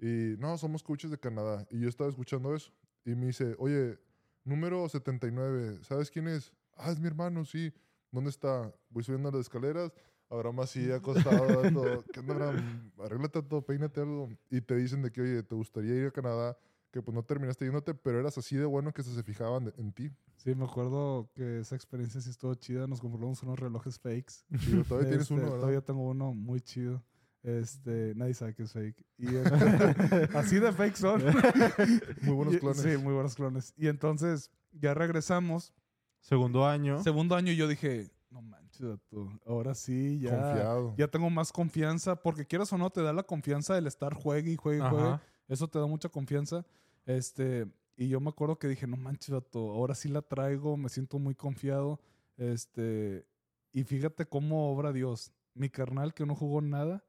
[0.00, 1.64] Y no, somos coaches de Canadá.
[1.70, 2.72] Y yo estaba escuchando eso.
[3.04, 4.00] Y me dice, oye,
[4.42, 6.52] número 79, ¿sabes quién es?
[6.76, 7.72] Ah, es mi hermano, sí.
[8.10, 8.74] ¿Dónde está?
[8.90, 9.92] Voy subiendo las escaleras.
[10.28, 12.52] Abraham así acostado, dando, ¿qué onda?
[12.98, 14.28] Arréglate todo, peínate algo.
[14.50, 16.58] Y te dicen de que, oye, ¿te gustaría ir a Canadá?
[16.90, 19.92] Que pues no terminaste yéndote, pero eras así de bueno que se fijaban de- en
[19.92, 20.10] ti.
[20.36, 22.86] Sí, me acuerdo que esa experiencia sí estuvo chida.
[22.86, 24.34] Nos compramos unos relojes fakes.
[24.60, 25.58] Chido, todavía tienes Este, uno, ¿verdad?
[25.58, 27.02] Todavía tengo uno muy chido.
[27.42, 29.04] Este, nadie sabe que es fake.
[29.18, 29.26] Y
[30.36, 31.22] así de fake son.
[32.22, 32.80] Muy buenos Y- clones.
[32.82, 33.72] Sí, muy buenos clones.
[33.76, 35.72] Y entonces ya regresamos.
[36.20, 37.02] Segundo año.
[37.02, 40.94] Segundo año yo dije, no manches, vato, ahora sí, ya, Confiado.
[40.96, 42.16] ya tengo más confianza.
[42.16, 45.18] Porque quieras o no, te da la confianza del estar juegue y juegue y juegue.
[45.48, 46.64] Eso te da mucha confianza.
[47.06, 50.88] Este, y yo me acuerdo que dije, no manches, vato, ahora sí la traigo, me
[50.88, 51.98] siento muy confiado.
[52.36, 53.26] Este,
[53.72, 55.32] y fíjate cómo obra Dios.
[55.54, 57.04] Mi carnal que no jugó nada,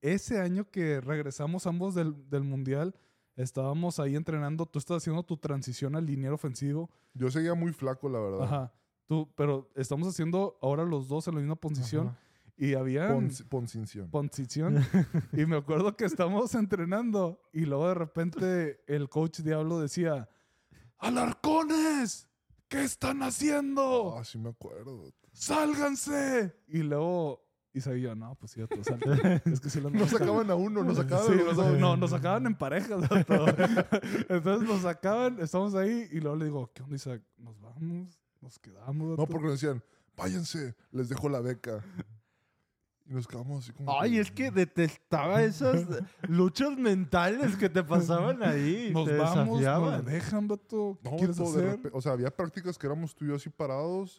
[0.00, 2.94] ese año que regresamos ambos del, del mundial,
[3.36, 6.90] estábamos ahí entrenando, tú estás haciendo tu transición al liniero ofensivo.
[7.14, 8.42] Yo seguía muy flaco, la verdad.
[8.42, 8.72] Ajá.
[9.06, 12.08] Tú, pero estamos haciendo ahora los dos en la misma posición.
[12.08, 12.18] Ajá.
[12.60, 14.10] Y había Pon, Poncinción.
[14.10, 14.84] posición.
[15.32, 20.28] y me acuerdo que estábamos entrenando y luego de repente el coach Diablo decía,
[20.98, 22.28] ¡Alarcones!
[22.68, 24.18] ¿Qué están haciendo?
[24.18, 25.10] Ah, sí me acuerdo.
[25.32, 26.54] ¡Sálganse!
[26.66, 29.40] Y luego Isaí y yo, no, pues sí, vato, salte".
[29.44, 33.00] es que Nos sacaban a uno, nos sacaban Sí, nos- no, nos sacaban en parejas.
[34.28, 37.22] Entonces nos sacaban, estamos ahí y luego le digo, ¿qué onda, Isaac?
[37.36, 38.18] ¿Nos vamos?
[38.40, 38.96] ¿Nos quedamos?
[39.10, 39.82] No, vato?" porque nos decían,
[40.16, 41.84] váyanse, les dejo la beca.
[43.08, 43.98] Y nos quedamos así como.
[44.00, 45.86] Ay, es que detestaba esas
[46.28, 48.90] luchas mentales que te pasaban ahí.
[48.92, 49.92] Nos te vamos, desafiaban.
[49.92, 50.98] nos dejan, vato.
[51.02, 51.80] ¿Qué No, quieres hacer?
[51.92, 54.16] O sea, había prácticas que éramos tú y yo así parados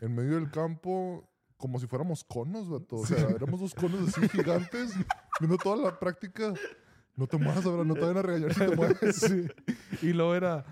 [0.00, 2.96] en medio del campo, como si fuéramos conos, vato.
[2.96, 4.92] O sea, éramos dos conos así gigantes,
[5.38, 6.52] viendo toda la práctica.
[7.14, 9.16] No te muevas, ahora no te van a regañar si te mueves.
[9.16, 9.46] Sí.
[10.00, 10.64] Y luego era,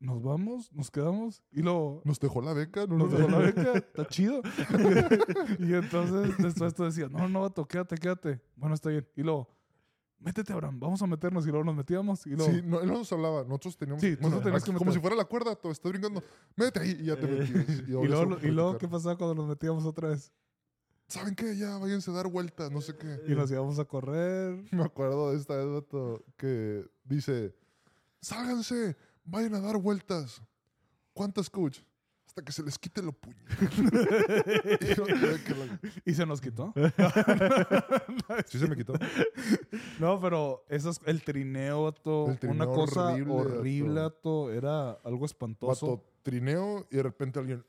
[0.00, 1.42] nos vamos, nos quedamos.
[1.50, 4.42] Y luego, Nos dejó la beca, no nos nos dejó la beca, está chido.
[5.58, 8.40] y entonces después tú decías, no, no, vato, quédate, quédate.
[8.56, 9.06] Bueno, está bien.
[9.16, 9.48] Y luego,
[10.20, 11.46] métete, Abraham, vamos a meternos.
[11.46, 12.26] Y luego nos metíamos.
[12.26, 13.42] Y luego, Sí, no, él no nos hablaba.
[13.44, 14.00] Nosotros teníamos.
[14.00, 14.94] Sí, nosotros teníamos que como meter.
[14.94, 16.22] si fuera la cuerda, todo estás brincando.
[16.56, 17.80] Métete ahí y ya te metías.
[17.80, 20.32] y luego, y luego, ¿qué pasaba cuando nos metíamos otra vez?
[21.08, 21.56] ¿Saben qué?
[21.56, 23.20] Ya váyanse a dar vueltas, no sé qué.
[23.26, 24.62] Y nos íbamos a correr.
[24.70, 27.54] Me acuerdo de esta vez, vato, que dice:
[28.20, 28.94] Sálganse,
[29.28, 30.42] vayan a dar vueltas.
[31.12, 31.78] ¿Cuántas, coach?
[32.26, 33.36] Hasta que se les quite lo puño.
[34.80, 36.72] Y yo, "Ay, que la- Y se nos quitó.
[38.46, 38.92] Sí se me quitó.
[39.98, 45.86] No, pero eso es el trineo, trineo una cosa horrible, horrible, vato, era algo espantoso.
[45.96, 47.64] Vato, trineo y de repente alguien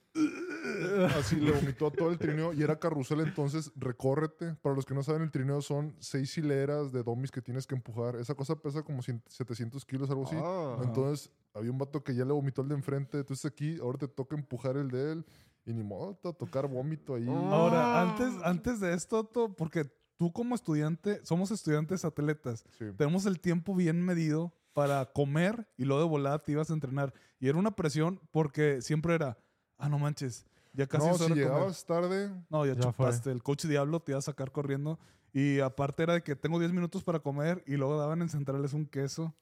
[1.17, 5.01] así le vomitó todo el trineo y era carrusel entonces recórrete para los que no
[5.03, 8.81] saben el trineo son seis hileras de domis que tienes que empujar esa cosa pesa
[8.83, 10.77] como 100 700 kilos algo así Ah.
[10.83, 14.07] entonces había un vato que ya le vomitó el de enfrente entonces aquí ahora te
[14.07, 15.25] toca empujar el de él
[15.65, 17.53] y ni modo tocar vómito ahí Oh.
[17.53, 18.01] Ahora, Ah.
[18.09, 19.85] antes, antes de esto, Otto, porque
[20.17, 22.85] tú como estudiante, somos estudiantes atletas, Sí.
[22.97, 27.13] tenemos el tiempo bien medido para comer y luego de volada te ibas a entrenar.
[27.39, 29.37] Y era una presión porque siempre era,
[29.77, 31.43] ah, no manches, ya casi no si de comer".
[31.45, 32.91] llegabas tarde No, ya, Ya fue.
[32.91, 33.31] chupaste.
[33.31, 34.97] El coach Diablo te iba a sacar corriendo.
[35.33, 38.73] Y aparte era de que tengo 10 minutos para comer y luego daban en centrales
[38.73, 39.35] un queso.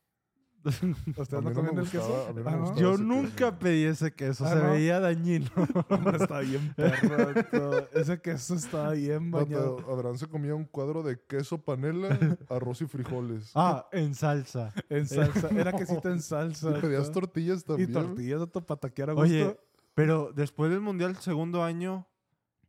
[1.18, 2.34] ¿Ustedes no el queso?
[2.36, 2.74] no Ah.
[2.78, 3.60] Yo ese nunca queso.
[3.60, 4.72] pedí ese queso, Ah, se ¿no?
[4.72, 5.50] veía dañino.
[5.90, 7.88] Hombre, está bien perro.
[7.94, 9.80] Ese queso está bien bañado.
[9.92, 12.10] Abraham se comía un cuadro de queso panela
[12.50, 14.74] arroz y frijoles Ah, en salsa.
[14.90, 15.50] En salsa.
[15.50, 16.78] Era quesito en salsa.
[16.78, 19.26] y pedías tortillas Y también tortillas, vato, para taquear a gusto.
[19.26, 19.60] Oye,
[19.94, 22.08] pero después del mundial segundo año,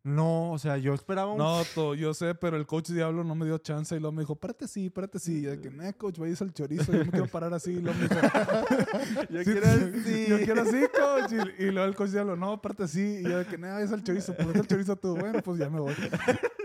[0.04, 1.38] no, o sea, yo esperaba un...
[1.38, 4.22] No, to, yo sé, pero el coach Diablo no me dio chance y luego me
[4.22, 5.38] dijo, párate así, párate así.
[5.38, 7.72] Y yo de que, nah, coach, vayas al chorizo, yo me quiero parar así.
[7.72, 8.20] Y luego me dijo,
[9.30, 10.26] yo "Sí, quiero así.
[10.28, 11.32] Yo quiero así, coach.
[11.58, 13.18] Y, y luego el coach Diablo, no, párate así.
[13.20, 15.16] Y yo de que, nah, vayas al chorizo, pues vete al chorizo tú.
[15.16, 15.94] Bueno, pues ya me voy.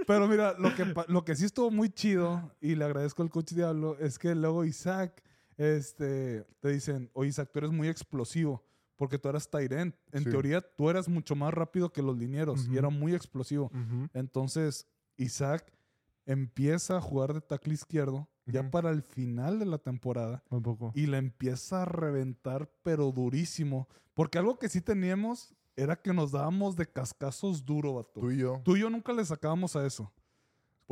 [0.08, 3.30] Pero mira, lo que, pa- lo que sí estuvo muy chido, y le agradezco al
[3.30, 5.22] coach Diablo, es que luego Isaac,
[5.58, 8.64] este, te dicen, oye, Isaac, tú eres muy explosivo.
[8.96, 9.96] Porque tú eras Tyrant.
[10.12, 10.30] En Sí.
[10.30, 12.68] teoría, tú eras mucho más rápido que los linieros.
[12.70, 13.72] Y era muy explosivo.
[14.14, 14.88] Entonces,
[15.18, 15.74] Isaac
[16.26, 20.92] empieza a jugar de tackle izquierdo ya para el final de la temporada Un poco.
[20.96, 23.88] y la empieza a reventar, pero durísimo.
[24.14, 28.20] Porque algo que sí teníamos era que nos dábamos de cascazos duro, vato.
[28.20, 30.12] tú y yo Tú y yo nunca le sacábamos a eso.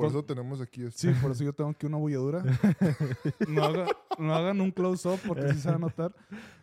[0.02, 2.44] Por Con- eso tenemos aquí este Sí, por eso yo tengo aquí una bulladura.
[3.48, 3.88] No, haga-
[4.18, 6.14] no hagan un close-up porque sí se va a notar.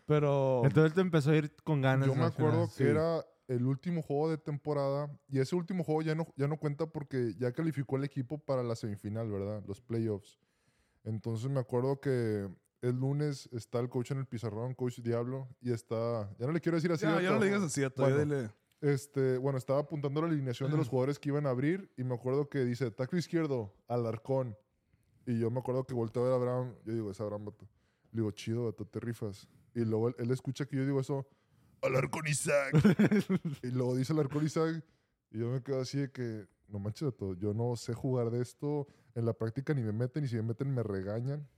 [0.06, 2.06] Pero Entonces te empezó a ir con ganas.
[2.06, 2.32] Yo me final.
[2.32, 2.84] acuerdo que sí.
[2.84, 6.86] era el último juego de temporada y ese último juego ya no, ya no cuenta
[6.86, 9.62] porque ya calificó el equipo para la semifinal, ¿verdad?
[9.66, 10.38] Los playoffs.
[11.04, 12.48] Entonces me acuerdo que
[12.82, 16.60] el lunes está el coach en el pizarrón, coach Diablo, y está, ya no le
[16.60, 17.04] quiero decir así.
[17.06, 18.18] ya, ya no le digas así a Bueno.
[18.18, 18.50] dile.
[18.80, 22.14] Este, bueno, estaba apuntando la alineación de los jugadores que iban a abrir y me
[22.14, 24.56] acuerdo que dice, tackle izquierdo, Alarcón.
[25.26, 27.68] Y yo me acuerdo que volteé a ver a Abraham, yo digo, es Abraham, vato.
[28.12, 29.48] Le digo, chido, vato, te rifas.
[29.74, 31.26] Y luego él, él escucha que yo digo eso,
[31.82, 32.72] Alarcón Isaac.
[33.62, 34.84] y luego dice Alarcón Isaac,
[35.30, 38.42] Y yo me quedo así de que, no manches, todo, yo no sé jugar de
[38.42, 38.86] esto.
[39.14, 41.48] En la práctica ni me meten, y si me meten me regañan.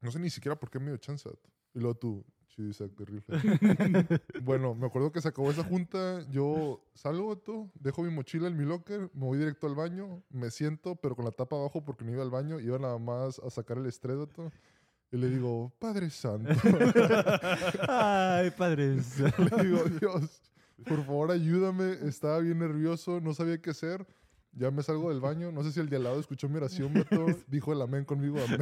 [0.00, 1.28] No sé ni siquiera por qué me dio chance.
[1.28, 1.48] vato.
[1.74, 2.26] Y luego tú,
[2.62, 3.38] Isaac, de rifle.
[4.42, 6.24] bueno, me acuerdo que se acabó esa junta.
[6.30, 10.50] Yo salgo, vato, dejo mi mochila en mi locker, me voy directo al baño, me
[10.50, 12.60] siento, pero con la tapa abajo porque no iba al baño.
[12.60, 14.52] Iba nada más a sacar el estrés, vato.
[15.12, 16.50] Y le digo, Padre Santo.
[17.88, 19.20] Ay, padres.
[19.38, 20.42] Le digo, Dios,
[20.88, 21.92] por favor ayúdame.
[22.02, 24.04] Estaba bien nervioso, no sabía qué hacer.
[24.52, 25.52] Ya me salgo del baño.
[25.52, 27.26] No sé si el de al lado escuchó mi oración, Beto.
[27.46, 28.60] Dijo el amén conmigo, amén.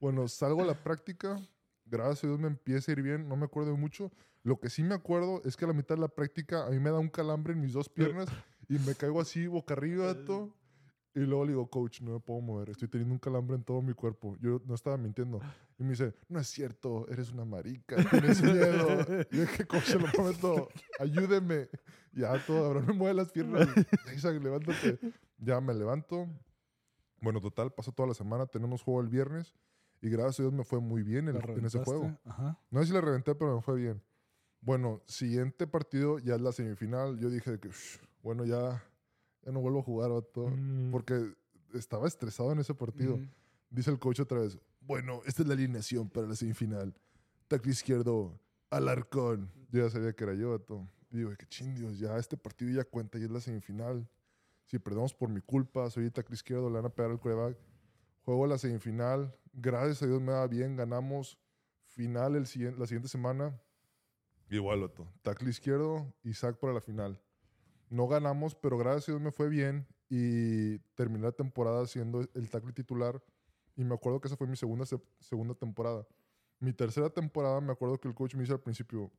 [0.00, 1.40] Bueno, salgo a la práctica.
[1.86, 3.28] Gracias a Dios me empieza a ir bien.
[3.28, 4.12] No me acuerdo de mucho.
[4.42, 6.78] Lo que sí me acuerdo es que a la mitad de la práctica a mí
[6.78, 8.28] me da un calambre en mis dos piernas
[8.68, 10.54] y me caigo así boca arriba, Beto.
[11.14, 12.68] Y luego le digo, coach, no me puedo mover.
[12.68, 14.36] Estoy teniendo un calambre en todo mi cuerpo.
[14.38, 15.40] Yo no estaba mintiendo.
[15.78, 18.86] Y me dice, no es cierto, eres una marica, tienes miedo.
[19.32, 20.68] Y dije, coach, se lo prometo,
[21.00, 21.70] ayúdeme.
[22.12, 23.66] Ya todo, ahora me mueve las piernas.
[24.14, 24.98] Isaac, levántate.
[25.38, 26.28] Ya me levanto.
[27.22, 28.46] Bueno, total, pasó toda la semana.
[28.46, 29.54] Tenemos juego el viernes.
[30.02, 32.16] Y gracias a Dios me fue muy bien en, ¿La en ese juego.
[32.24, 32.58] Ajá.
[32.70, 34.02] No sé si la reventé, pero me fue bien.
[34.60, 37.18] Bueno, siguiente partido, ya es la semifinal.
[37.18, 38.82] Yo dije que, "Ush, bueno, ya,
[39.42, 40.48] ya no vuelvo a jugar, vato.
[40.48, 40.90] Mm.
[40.90, 41.34] Porque
[41.74, 43.14] estaba estresado en ese partido.
[43.14, 43.26] Ujú.
[43.70, 46.94] Dice el coach otra vez, bueno, esta es la alineación para la semifinal.
[47.48, 48.38] Tackle izquierdo,
[48.70, 49.50] Alarcón.
[49.70, 50.88] Yo ya sabía que era yo, vato.
[51.10, 54.08] Y digo, qué chindios, ya este partido ya cuenta, ya es la semifinal.
[54.64, 57.56] Si perdemos por mi culpa, soy tackle izquierdo, le van a pegar al coreback.
[58.26, 61.38] Juego la semifinal, gracias a Dios me va bien, ganamos.
[61.84, 62.42] Final el
[62.76, 63.62] la siguiente semana,
[64.50, 65.06] igual, vato.
[65.22, 67.22] Tackle izquierdo, Isaac para la final.
[67.88, 72.50] No ganamos, pero gracias a Dios me fue bien y terminé la temporada siendo el
[72.50, 73.22] tackle titular.
[73.76, 76.04] Y me acuerdo que esa fue mi segunda, se- segunda temporada.
[76.58, 79.12] Mi tercera temporada, me acuerdo que el coach me dice al principio,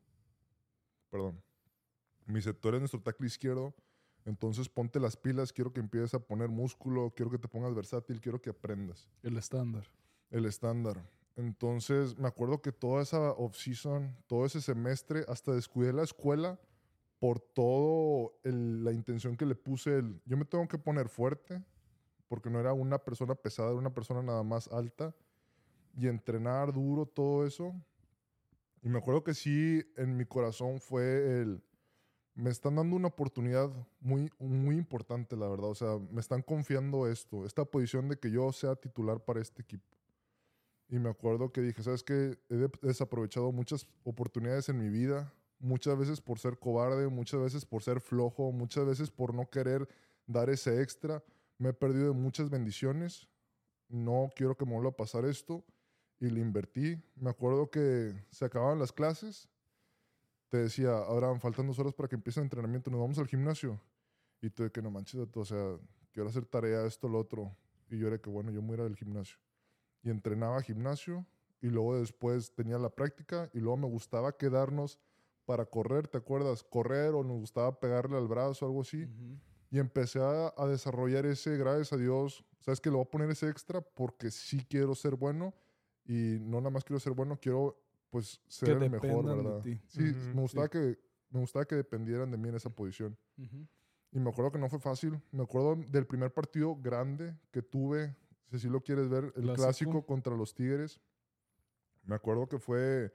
[1.09, 1.41] perdón,
[2.25, 3.73] me dice, tú eres nuestro tackle izquierdo,
[4.27, 8.19] entonces ponte las pilas, quiero que empieces a poner músculo, quiero que te pongas versátil,
[8.21, 9.85] quiero que aprendas El estándar.
[10.29, 11.09] el estándar.
[11.37, 16.59] Entonces, me acuerdo que toda esa off-season, todo ese semestre, hasta descuidé la escuela
[17.19, 19.97] por todo el- la intención que le puse.
[19.99, 21.63] El, yo me tengo que poner fuerte,
[22.27, 25.15] porque no era una persona pesada, era una persona nada más alta.
[25.95, 27.73] Y entrenar duro, todo eso.
[28.83, 31.63] Y me acuerdo que sí, en mi corazón fue el...
[32.37, 33.67] Me están dando una oportunidad
[33.99, 35.69] muy, muy importante, la verdad.
[35.71, 39.63] O sea, me están confiando esto, esta posición de que yo sea titular para este
[39.63, 39.97] equipo.
[40.87, 42.37] Y me acuerdo que dije, ¿sabes qué?
[42.49, 47.65] He de- desaprovechado muchas oportunidades en mi vida, muchas veces por ser cobarde, muchas veces
[47.65, 49.89] por ser flojo, muchas veces por no querer
[50.27, 51.23] dar ese extra.
[51.57, 53.27] Me he perdido de muchas bendiciones.
[53.89, 55.65] No quiero que me vuelva a pasar esto.
[56.19, 57.01] Y le invertí.
[57.15, 59.49] Me acuerdo que se acababan las clases.
[60.49, 62.89] Te decía, Abraham, faltan dos horas para que empiece el entrenamiento.
[62.89, 63.81] Nos vamos al gimnasio.
[64.41, 65.77] Y tú de que no manches, o sea,
[66.11, 67.55] quiero hacer tarea, esto, lo otro.
[67.89, 69.37] Y yo era que, bueno, yo me voy a ir al gimnasio
[70.03, 71.25] y entrenaba gimnasio
[71.61, 74.99] y luego después tenía la práctica y luego me gustaba quedarnos
[75.45, 76.63] para correr, ¿te acuerdas?
[76.63, 79.07] Correr o nos gustaba pegarle al brazo algo así.
[79.69, 83.29] Y empecé a, a desarrollar ese, gracias a Dios, ¿sabes que Le voy a poner
[83.29, 85.53] ese extra porque sí quiero ser bueno
[86.05, 87.77] y no nada más quiero ser bueno, quiero
[88.09, 89.61] pues ser Que el mejor, dependan de ¿verdad?
[89.61, 89.79] ti.
[89.87, 90.97] Sí, Ujú, me gustaba que
[91.29, 93.17] me gustaba que dependieran de mí en esa posición.
[93.37, 93.67] Ujú.
[94.13, 95.21] Y me acuerdo que no fue fácil.
[95.31, 98.15] Me acuerdo del primer partido grande que tuve,
[98.49, 99.55] si así lo quieres ver, el Clásico.
[99.55, 101.01] clásico, contra los Tigres.
[102.05, 103.11] Me acuerdo que fue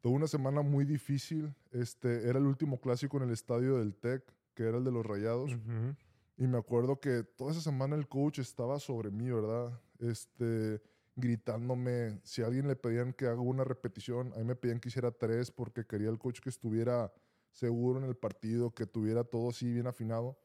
[0.00, 1.54] toda una semana muy difícil.
[1.70, 4.24] Este, era el último clásico en el estadio del TEC,
[4.54, 5.52] que era el de los Rayados.
[5.52, 5.94] Ujú.
[6.36, 9.80] Y me acuerdo que toda esa semana el coach estaba sobre mí, ¿verdad?
[10.00, 10.82] Este,
[11.16, 12.20] gritándome.
[12.24, 15.10] Si a alguien le pedían que haga una repetición, a mí me pedían que hiciera
[15.10, 17.12] tres porque quería el coach que estuviera
[17.52, 20.38] seguro en el partido, que tuviera todo así bien afinado.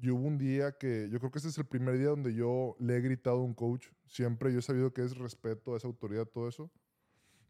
[0.00, 2.76] Y hubo un día que yo creo que ese es el primer día donde yo
[2.78, 3.88] le he gritado a un coach.
[4.06, 6.70] Siempre yo he sabido que es respeto a esa autoridad, todo eso.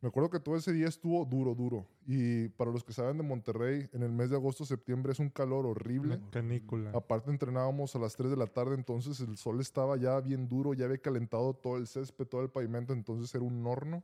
[0.03, 1.87] Me acuerdo que todo ese día estuvo duro, duro.
[2.07, 5.31] Y para los que saben de Monterrey, en el mes de agosto, septiembre es un
[5.31, 6.21] calor horrible.
[6.31, 6.91] Canícula.
[6.91, 10.75] Aparte entrenábamos a las 3 de la tarde, entonces el sol estaba ya bien duro,
[10.75, 14.03] ya había calentado todo el césped, todo el pavimento, entonces era un horno.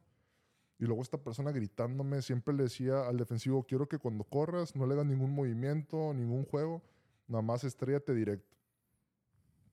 [0.78, 4.86] Y luego esta persona gritándome, siempre le decía al defensivo, quiero que cuando corras no
[4.86, 6.82] le hagas ningún movimiento, ningún juego,
[7.28, 8.56] nada más estrellate directo.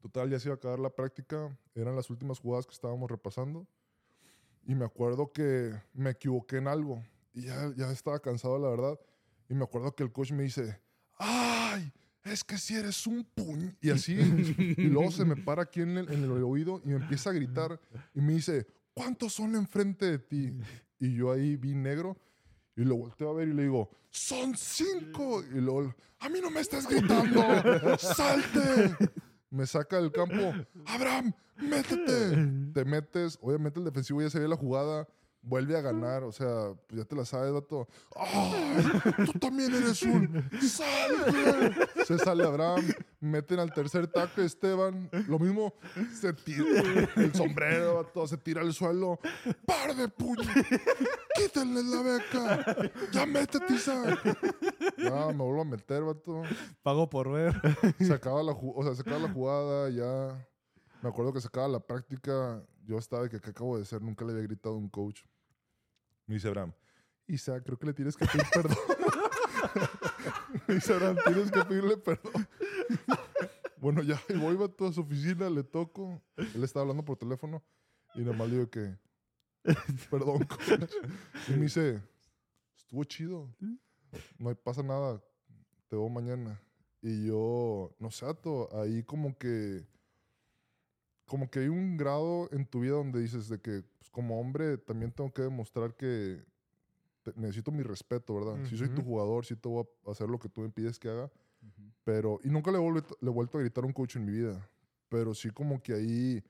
[0.01, 3.65] Total, ya se iba a acabar la práctica, eran las últimas jugadas que estábamos repasando.
[4.69, 7.03] Y me acuerdo que me equivoqué en algo.
[7.33, 8.99] Y ya, ya estaba cansado, la verdad.
[9.49, 10.79] Y me acuerdo que el coach me dice,
[11.17, 11.91] ¡ay!
[12.23, 13.75] Es que si eres un puñ.
[13.81, 14.13] Y así.
[14.77, 17.33] y luego se me para aquí en el, en el oído y me empieza a
[17.33, 17.81] gritar.
[18.13, 20.53] Y me dice, ¿cuántos son enfrente de ti?
[20.99, 22.15] Y yo ahí vi negro.
[22.75, 25.43] Y lo volteo a ver y le digo, ¡son cinco!
[25.51, 27.41] Y luego, ¡a mí no me estás gritando!
[27.97, 28.95] ¡Salte!
[29.51, 30.35] Me saca del campo,
[30.85, 32.71] ¡Abraham, métete!
[32.73, 35.07] Te metes, obviamente el defensivo ya se ve la jugada,
[35.41, 37.87] vuelve a ganar, o sea, pues ya te la sabes, vato.
[38.15, 38.83] ¡Ay!
[39.25, 40.49] ¡Tú también eres un!
[40.61, 42.05] ¡Salte!
[42.05, 42.85] Se sale Abraham,
[43.19, 45.73] meten al tercer tackle Esteban, lo mismo,
[46.19, 46.65] se tira
[47.15, 49.19] el sombrero, vato, se tira al suelo.
[49.65, 50.47] ¡Par de puños!
[51.35, 52.91] ¡Quítenle la beca!
[53.11, 54.19] ¡Ya métete, Isaac!
[54.97, 56.41] Ya, me vuelvo a meter, vato.
[56.83, 57.53] Pago por ver.
[57.99, 60.47] Se acaba la, o sea, se acaba la jugada, ya.
[61.01, 62.61] Me acuerdo que se acaba la práctica.
[62.89, 64.01] Yo estaba de que, ¿qué acabo de hacer?
[64.01, 65.21] Nunca le había gritado a un coach.
[66.25, 66.73] Me dice Abraham,
[67.27, 68.77] Isaac, creo que le tienes que pedir perdón.
[70.67, 72.47] me dice Abraham, tienes que pedirle perdón.
[73.77, 76.19] bueno, ya, y voy a su oficina, le toco.
[76.35, 77.63] Él estaba hablando por teléfono
[78.15, 78.97] y nomás le digo que,
[80.09, 80.91] perdón, coach.
[81.47, 82.01] Y me dice,
[82.75, 83.55] estuvo chido.
[84.39, 85.23] No pasa nada.
[85.89, 86.59] Te veo mañana.
[87.03, 88.25] Y yo, no sé,
[88.73, 89.85] ahí como que,
[91.29, 94.77] como que hay un grado en tu vida donde dices de que pues, como hombre
[94.77, 96.43] también tengo que demostrar que
[97.23, 98.55] te- necesito mi respeto, ¿verdad?
[98.65, 101.07] Si soy tu jugador, sí te voy a hacer lo que tú me pides que
[101.09, 101.31] haga.
[102.03, 104.25] Pero, y nunca le, he vuelto- le he vuelto a gritar a un coach en
[104.25, 104.67] mi vida.
[105.07, 106.43] Pero sí como que ahí,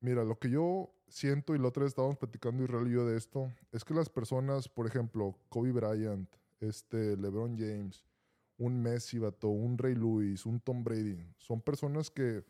[0.00, 3.16] mira, lo que yo siento, y la otra vez estábamos platicando Israel y yo de
[3.16, 6.28] esto, es que las personas, por ejemplo, Kobe Bryant,
[6.60, 8.04] este, LeBron James,
[8.58, 12.44] un Messi, vato, un Ray Lewis, un Tom Brady, son personas que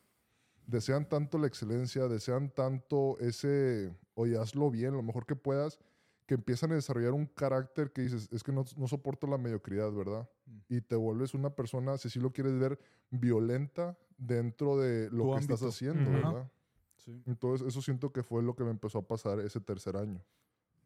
[0.67, 5.79] desean tanto la excelencia, desean tanto ese, oye, hazlo bien, lo mejor que puedas,
[6.27, 9.93] que empiezan a desarrollar un carácter que dices, es que no, no soporto la mediocridad,
[9.93, 10.29] ¿verdad?
[10.47, 10.59] Mm.
[10.69, 12.79] Y te vuelves una persona, si sí lo quieres ver,
[13.11, 16.11] violenta dentro de lo Tu que estás haciendo.
[16.11, 16.51] ¿verdad?
[16.97, 17.23] Sí.
[17.27, 20.25] Entonces, eso siento que fue lo que me empezó a pasar ese tercer año.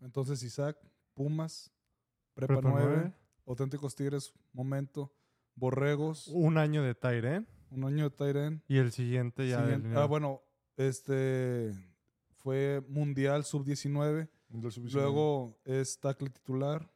[0.01, 0.77] Entonces, Isaac,
[1.15, 1.71] Pumas,
[2.35, 3.15] Prepa, Prepa 9, nueve.
[3.47, 5.13] Auténticos Tigres, Momento,
[5.55, 8.63] Borregos, Un año de Tyren un año de Tyren.
[8.69, 9.61] y el siguiente ya.
[9.63, 10.41] Siguiente- del- ah, bueno,
[10.77, 11.73] este
[12.37, 14.29] fue Mundial Sub-19.
[14.49, 14.93] Mundial Sub-19.
[14.93, 16.91] Luego es tackle titular.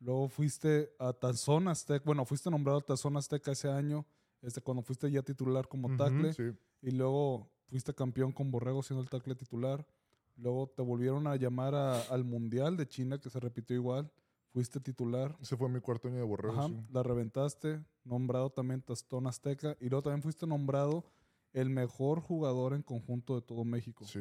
[0.00, 2.02] Luego fuiste a Tazón Azteca.
[2.04, 4.06] Bueno, fuiste nombrado a Tazón Azteca ese año.
[4.42, 6.32] Este, cuando fuiste ya titular como tackle.
[6.34, 6.42] Sí,
[6.82, 9.86] Y luego fuiste campeón con Borrego siendo el tackle titular.
[10.36, 14.10] Luego te volvieron a llamar a- al Mundial de China, que se repitió igual.
[14.54, 15.36] Fuiste titular.
[15.42, 16.80] ese fue mi cuarto año de borrego, Ajá, sí.
[16.92, 17.84] la reventaste.
[18.04, 19.76] Nombrado también Tazón Azteca.
[19.80, 21.04] Y luego también fuiste nombrado
[21.52, 24.04] el mejor jugador en conjunto de todo México.
[24.04, 24.20] Sí.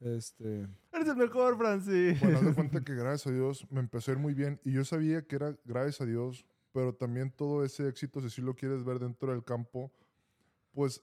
[0.00, 2.18] Este, Eres el mejor, Francis.
[2.18, 4.86] Bueno, de cuenta que gracias a Dios me empezó a ir muy bien y yo
[4.86, 8.84] sabía que era gracias a Dios, pero también todo ese éxito, si sí lo quieres
[8.84, 9.92] ver dentro del campo,
[10.72, 11.02] pues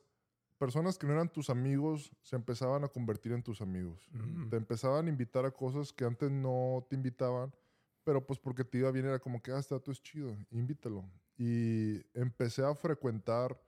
[0.58, 4.10] personas que no eran tus amigos se empezaban a convertir en tus amigos.
[4.12, 4.50] Mm.
[4.50, 7.54] Te empezaban a invitar a cosas que antes no te invitaban,
[8.04, 11.04] pero pues porque te iba bien era como que, ah, este dato es chido, invítalo.
[11.38, 13.60] Y empecé a frecuentar,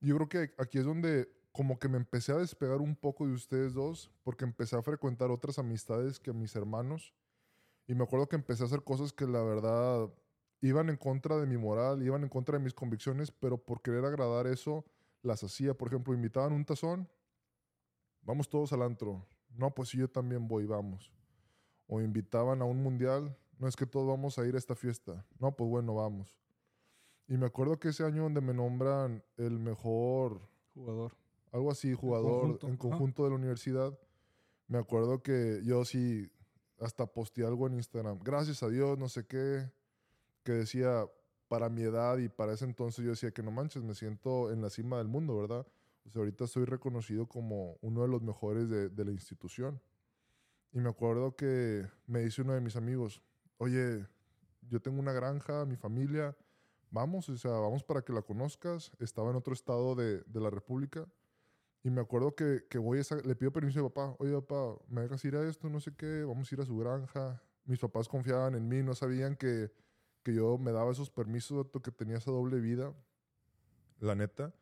[0.00, 3.32] yo creo que aquí es donde como que me empecé a despegar un poco de
[3.32, 7.12] ustedes dos, porque empecé a frecuentar otras amistades que mis hermanos.
[7.86, 10.08] Y me acuerdo que empecé a hacer cosas que la verdad
[10.60, 14.04] iban en contra de mi moral, iban en contra de mis convicciones, pero por querer
[14.04, 14.84] agradar eso,
[15.22, 15.74] las hacía.
[15.74, 17.08] Por ejemplo, invitaban un tazón,
[18.22, 19.26] vamos todos al antro.
[19.56, 21.12] No, pues yo también voy, vamos.
[21.92, 25.26] O invitaban a un mundial, no es que todos vamos a ir a esta fiesta.
[25.40, 26.32] No, pues bueno, vamos.
[27.26, 30.40] Y me acuerdo que ese año donde me nombran el mejor
[30.72, 31.16] jugador.
[31.50, 33.98] algo así, jugador conjunto, en conjunto de la universidad.
[34.68, 36.30] Me acuerdo que yo sí
[36.78, 38.20] hasta posteé algo en Instagram.
[38.22, 39.68] Gracias a Dios, no sé qué,
[40.44, 41.06] que decía
[41.48, 44.62] para mi edad y para ese entonces yo decía que no manches, me siento en
[44.62, 45.66] la cima del mundo, ¿verdad?
[46.06, 49.80] O sea, ahorita soy reconocido como uno de los mejores de, de la institución.
[50.72, 53.22] Y me acuerdo que me dice uno de mis amigos,
[53.58, 54.06] oye,
[54.68, 56.36] yo tengo una granja, mi familia,
[56.90, 58.92] vamos, o sea, vamos para que la conozcas.
[59.00, 61.08] Estaba en otro estado de, de la República.
[61.82, 65.00] Y me acuerdo que, que voy a le pido permiso a papá, oye papá, ¿me
[65.00, 65.68] dejas ir a esto?
[65.70, 67.42] No sé qué, vamos a ir a su granja.
[67.64, 69.72] Mis papás confiaban en mí, no sabían que,
[70.22, 72.92] que yo me daba esos permisos, que tenía esa doble vida,
[73.98, 74.52] la neta.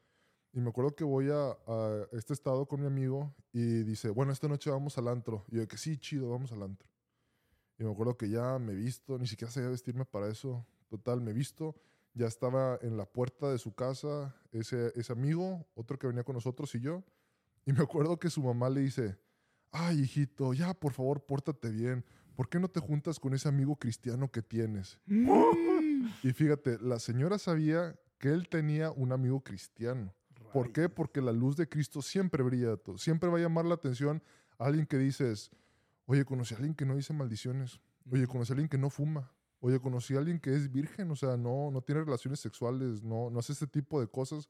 [0.59, 4.32] Y me acuerdo que voy a, a este estado con mi amigo y dice, bueno,
[4.32, 5.44] esta noche vamos al antro.
[5.52, 6.88] Y yo de que sí, chido, vamos al antro.
[7.78, 10.66] Y me acuerdo que ya me he visto, ni siquiera sabía vestirme para eso.
[10.88, 11.76] Total, me he visto.
[12.12, 16.34] Ya estaba en la puerta de su casa ese, ese amigo, otro que venía con
[16.34, 17.04] nosotros y yo.
[17.64, 19.16] Y me acuerdo que su mamá le dice,
[19.70, 22.04] ay, hijito, ya, por favor, pórtate bien.
[22.34, 24.98] ¿Por qué no te juntas con ese amigo cristiano que tienes?
[25.06, 30.12] y fíjate, la señora sabía que él tenía un amigo cristiano.
[30.53, 30.88] ¿Por qué?
[30.88, 32.78] Porque la luz de Cristo siempre brilla.
[32.96, 34.22] Siempre va a llamar la atención
[34.59, 35.51] a alguien que dices,
[36.07, 37.80] oye, conocí a alguien que no dice maldiciones.
[38.11, 39.32] Oye, conocí a alguien que no fuma.
[39.61, 43.28] Oye, conocí a alguien que es virgen, o sea, no, no tiene relaciones sexuales, no,
[43.28, 44.49] no hace este tipo de cosas.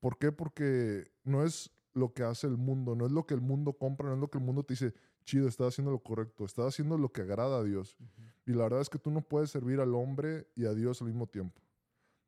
[0.00, 0.32] ¿Por qué?
[0.32, 4.08] Porque no es lo que hace el mundo, no es lo que el mundo compra,
[4.08, 4.94] no es lo que el mundo te dice,
[5.24, 7.96] chido, estás haciendo lo correcto, estás haciendo lo que agrada a Dios.
[8.46, 11.08] Y la verdad es que tú no puedes servir al hombre y a Dios al
[11.08, 11.60] mismo tiempo.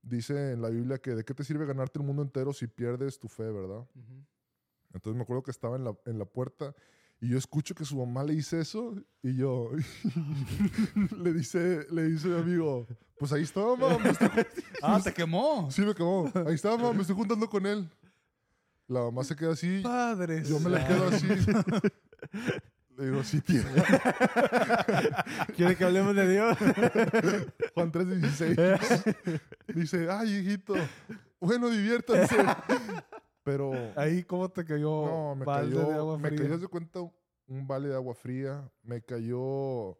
[0.08, 3.18] Dice en la Biblia que de qué te sirve ganarte el mundo entero si pierdes
[3.18, 3.80] tu fe, ¿verdad?
[3.94, 4.24] Ujú.
[4.94, 6.74] Entonces me acuerdo que estaba en la, en la puerta
[7.20, 9.70] y yo escucho que su mamá le dice eso y yo
[11.18, 12.86] le dice, le dice mi amigo,
[13.18, 13.98] pues ahí está, mamá.
[13.98, 14.28] me estoy-
[14.82, 15.68] Ah, te quemó.
[15.70, 16.30] Sí, me quemó.
[16.46, 17.88] Ahí está, mamá, me estoy juntando con él.
[18.86, 20.42] La mamá se queda así, Padre.
[20.44, 21.26] yo me la quedo así.
[22.98, 23.62] Le digo, sí, tía.
[25.56, 26.58] ¿Quiere que hablemos de Dios?
[27.74, 29.40] Juan 3.16.
[29.74, 30.74] Dice, ay, hijito,
[31.38, 32.36] bueno, diviértanse.
[33.44, 36.40] Pero Ahí, ¿cómo te cayó no, me balde cayó, de agua me fría?
[36.42, 37.00] cayó, haz de cuenta,
[37.46, 38.68] un vale de agua fría.
[38.82, 39.96] Me cayó,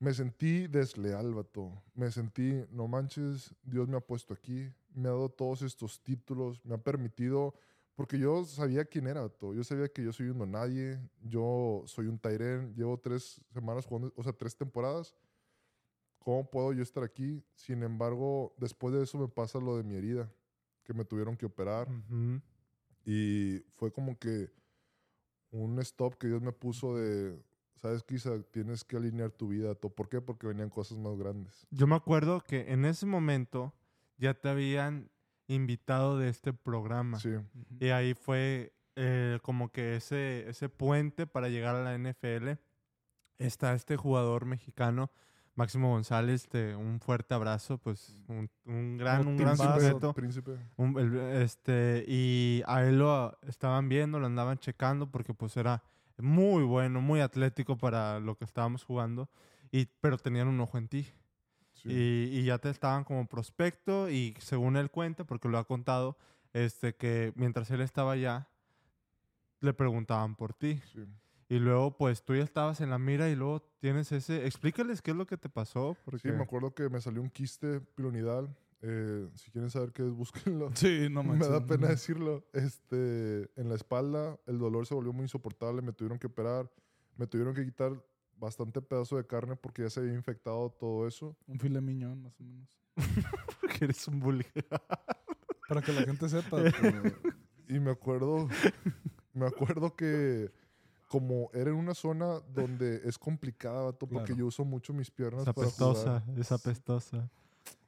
[0.00, 1.80] me sentí desleal, vato.
[1.94, 6.60] Me sentí, no manches, Dios me ha puesto aquí, me ha dado todos estos títulos,
[6.64, 7.54] me ha permitido,
[7.96, 9.52] porque yo sabía quién era, vato.
[9.54, 14.12] Yo sabía que yo soy un nadie, yo soy un Tyren, llevo tres semanas jugando,
[14.14, 15.14] o sea, tres temporadas.
[16.18, 17.42] ¿Cómo puedo yo estar aquí?
[17.54, 20.30] Sin embargo, después de eso me pasa lo de mi herida,
[20.84, 21.88] que me tuvieron que operar.
[21.88, 22.40] Ujú.
[23.04, 24.50] Y fue como que
[25.50, 27.40] un stop que Dios me puso de,
[27.76, 28.46] ¿sabes Isaac?
[28.50, 29.74] Tienes que alinear tu vida.
[29.74, 30.20] to- ¿Por qué?
[30.20, 31.66] Porque venían cosas más grandes.
[31.70, 33.72] Yo me acuerdo que en ese momento
[34.18, 35.10] ya te habían
[35.48, 37.18] invitado de este programa.
[37.20, 37.30] Sí.
[37.80, 42.58] Y ahí fue eh, como que ese, ese puente para llegar a la NFL.
[43.38, 45.10] Está este jugador mexicano,
[45.54, 50.14] Máximo González, te- un fuerte abrazo, pues un, un gran, un gran sujeto.
[50.14, 50.52] príncipe.
[50.76, 55.82] Un- el- este, y a él lo estaban viendo, lo andaban checando porque pues era
[56.18, 59.28] muy bueno, muy atlético para lo que estábamos jugando,
[59.70, 61.06] y, pero tenían un ojo en ti.
[61.82, 61.88] Sí.
[61.90, 66.16] Y, y ya te estaban como prospecto y según él cuenta, porque lo ha contado,
[66.52, 68.48] este, que mientras él estaba allá,
[69.60, 70.80] le preguntaban por ti.
[70.92, 71.06] sí.
[71.48, 74.46] Y luego pues tú ya estabas en la mira y luego tienes ese...
[74.46, 75.96] Explícales qué es lo que te pasó.
[76.04, 76.28] Porque...
[76.28, 78.52] Sí, me acuerdo que me salió un quiste pilonidal.
[78.82, 80.70] Eh, si quieren saber qué es, búsquenlo.
[80.74, 81.50] Sí, no me manches.
[81.50, 82.44] da pena decirlo.
[82.52, 85.82] Este, en la espalda, el dolor se volvió muy insoportable.
[85.82, 86.68] Me tuvieron que operar.
[87.16, 87.92] Me tuvieron que quitar
[88.38, 91.36] bastante pedazo de carne porque ya se había infectado todo eso.
[91.46, 92.68] Un filet miñón, más o menos.
[93.60, 94.44] porque eres un bully.
[95.68, 96.60] Para que la gente sepa.
[96.62, 97.14] Eh,
[97.68, 98.48] y me acuerdo,
[99.34, 100.50] me acuerdo que
[101.08, 104.38] como era en una zona donde es complicada, vato, porque Claro.
[104.40, 106.38] yo uso mucho mis piernas Es para apestosa, jugar.
[106.40, 107.30] es apestosa.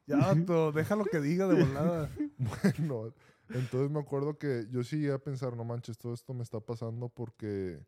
[0.07, 2.09] ya, vato, déjalo que diga de volada.
[2.37, 3.13] Bueno,
[3.49, 6.59] entonces me acuerdo que yo sí llegué a pensar, no manches, todo esto me está
[6.61, 7.83] pasando porque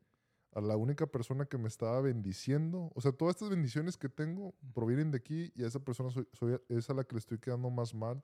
[0.54, 4.54] a la única persona que me estaba bendiciendo, o sea, todas estas bendiciones que tengo
[4.74, 7.40] provienen de aquí y a esa persona soy, soy es a la que le estoy
[7.40, 8.22] quedando más mal.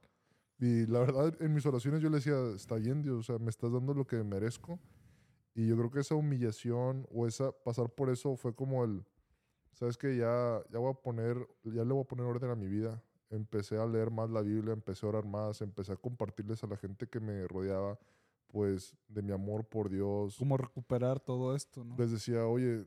[0.60, 3.50] Y la verdad, en mis oraciones yo le decía, está bien Dios, o sea, me
[3.50, 4.80] estás dando lo que merezco.
[5.54, 9.06] Y yo creo que esa humillación o esa pasar por eso fue como el,
[9.74, 12.68] sabes que ya, ya voy a poner, ya le voy a poner orden a mi
[12.68, 13.02] vida.
[13.30, 16.78] Empecé a leer más la Biblia, empecé a orar más, empecé a compartirles a la
[16.78, 18.00] gente que me rodeaba,
[18.48, 20.36] pues, de mi amor por Dios.
[20.38, 21.96] Cómo recuperar todo esto, ¿no?
[21.98, 22.86] Les decía, oye,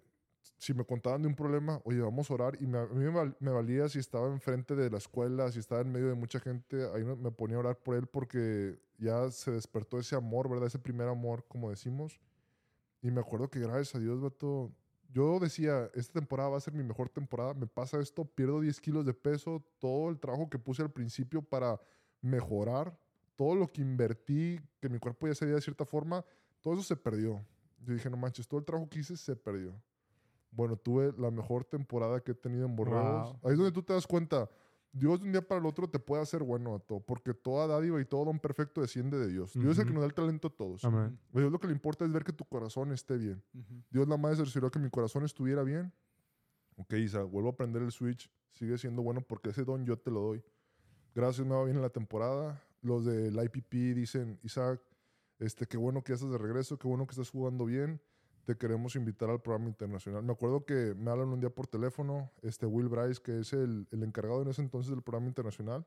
[0.59, 2.57] si me contaban de un problema, oye, vamos a orar.
[2.61, 5.59] Y me- a mí me, val- me valía si estaba enfrente de la escuela, si
[5.59, 8.79] estaba en medio de mucha gente, ahí me, me ponía a orar por él porque
[8.99, 10.67] ya se despertó ese amor, ¿verdad?
[10.67, 12.21] Ese primer amor, como decimos.
[13.03, 14.71] Y me acuerdo que gracias a Dios, vato,
[15.13, 18.81] yo decía, esta temporada va a ser mi mejor temporada, me pasa esto, pierdo 10
[18.81, 21.81] kilos de peso, todo el trabajo que puse al principio para
[22.21, 22.99] mejorar,
[23.41, 26.23] todo lo que invertí, que mi cuerpo ya se veía de cierta forma,
[26.61, 27.43] todo eso se perdió.
[27.79, 29.73] Yo dije, no manches, todo el trabajo que hice se perdió.
[30.51, 33.33] Bueno, tuve la mejor temporada que he tenido en Borregos.
[33.33, 33.41] Wow.
[33.45, 34.47] Ahí es donde tú te das cuenta,
[34.93, 37.67] Dios de un día para el otro te puede hacer bueno a todo, porque toda
[37.67, 39.55] dádiva y todo don perfecto desciende de Dios.
[39.55, 40.85] Dios es el que nos da el talento a todos.
[40.85, 41.19] Amén.
[41.33, 43.43] A Dios lo que le importa es ver que tu corazón esté bien.
[43.89, 45.91] Dios la más cercioró que mi corazón estuviera bien.
[46.77, 48.31] Ok, Isa, vuelvo a prender el switch.
[48.53, 50.45] Sigue siendo bueno porque ese don yo te lo doy.
[51.15, 52.63] Gracias, me va bien en la temporada.
[52.83, 54.81] Los del IPP dicen, Isaac,
[55.39, 58.01] este, qué bueno que ya estás de regreso, qué bueno que estás jugando bien.
[58.45, 60.23] Te queremos invitar al programa internacional.
[60.23, 63.87] Me acuerdo que me hablan un día por teléfono, este Will Bryce, que es el,
[63.91, 65.87] el encargado en ese entonces del programa internacional.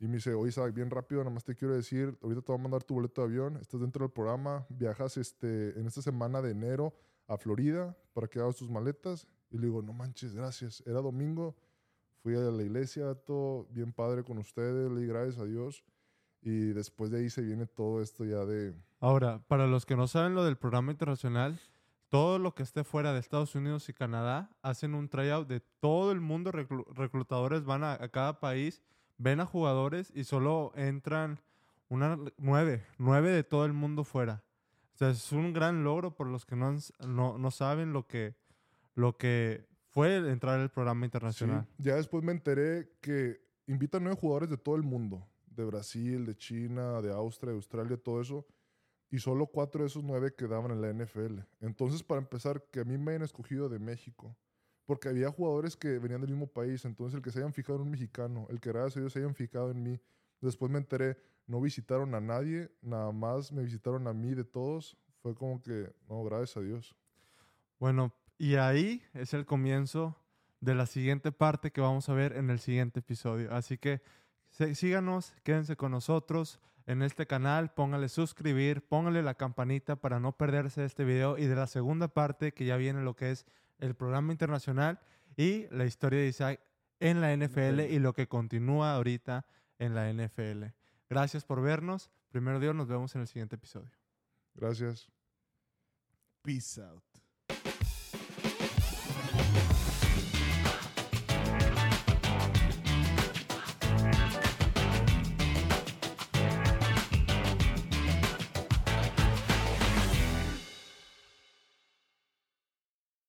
[0.00, 2.58] Y me dice, oye Isaac, bien rápido, nada más te quiero decir, ahorita te voy
[2.58, 6.42] a mandar tu boleto de avión, estás dentro del programa, viajas este, en esta semana
[6.42, 6.94] de enero
[7.26, 9.26] a Florida para que hagas tus maletas.
[9.50, 10.82] Y le digo, no manches, gracias.
[10.84, 11.54] Era domingo,
[12.22, 15.84] fui a la iglesia, todo bien padre con ustedes, le di gracias a Dios.
[16.46, 18.74] Y después de ahí se viene todo esto ya de...
[19.00, 21.58] Ahora, para los que no saben lo del programa internacional,
[22.10, 26.12] todo lo que esté fuera de Estados Unidos y Canadá hacen un tryout de todo
[26.12, 26.52] el mundo.
[26.52, 28.82] reclu- reclutadores van a, a cada país,
[29.16, 31.40] ven a jugadores y solo entran
[31.88, 34.44] una, nueve, nueve de todo el mundo fuera.
[34.92, 36.76] O sea, es un gran logro por los que no,
[37.06, 38.36] no, no saben lo que,
[38.94, 41.66] lo que fue entrar al programa Sí, internacional.
[41.78, 46.36] Ya después me enteré que invitan nueve jugadores de todo el mundo, de Brasil, de
[46.36, 48.46] China, de Austria, de Australia, todo eso,
[49.10, 51.40] y solo cuatro de esos nueve quedaban en la NFL.
[51.60, 54.36] Entonces, para empezar, que a mí me hayan escogido de México,
[54.84, 57.82] porque había jugadores que venían del mismo país, entonces el que se hayan fijado en
[57.82, 60.00] un mexicano, el que gracias a Dios se hayan fijado en mí.
[60.40, 61.16] Después me enteré,
[61.46, 64.96] no visitaron a nadie, nada más me visitaron a mí de todos.
[65.22, 66.94] Fue como que, no, gracias a Dios.
[67.78, 70.16] Bueno, y ahí es el comienzo
[70.60, 73.52] de la siguiente parte que vamos a ver en el siguiente episodio.
[73.52, 74.02] Así que
[74.74, 80.84] síganos, quédense con nosotros en este canal, póngale suscribir, póngale la campanita para no perderse
[80.84, 83.46] este video y de la segunda parte que ya viene lo que es
[83.78, 85.00] el programa internacional
[85.36, 86.60] y la historia de Isaac
[87.00, 89.46] en la NFL y lo que continúa ahorita
[89.78, 90.64] en la NFL.
[91.08, 92.10] Gracias por vernos.
[92.30, 93.92] Primero Dios, nos vemos en el siguiente episodio.
[94.54, 95.08] Gracias.
[96.42, 97.83] Peace out.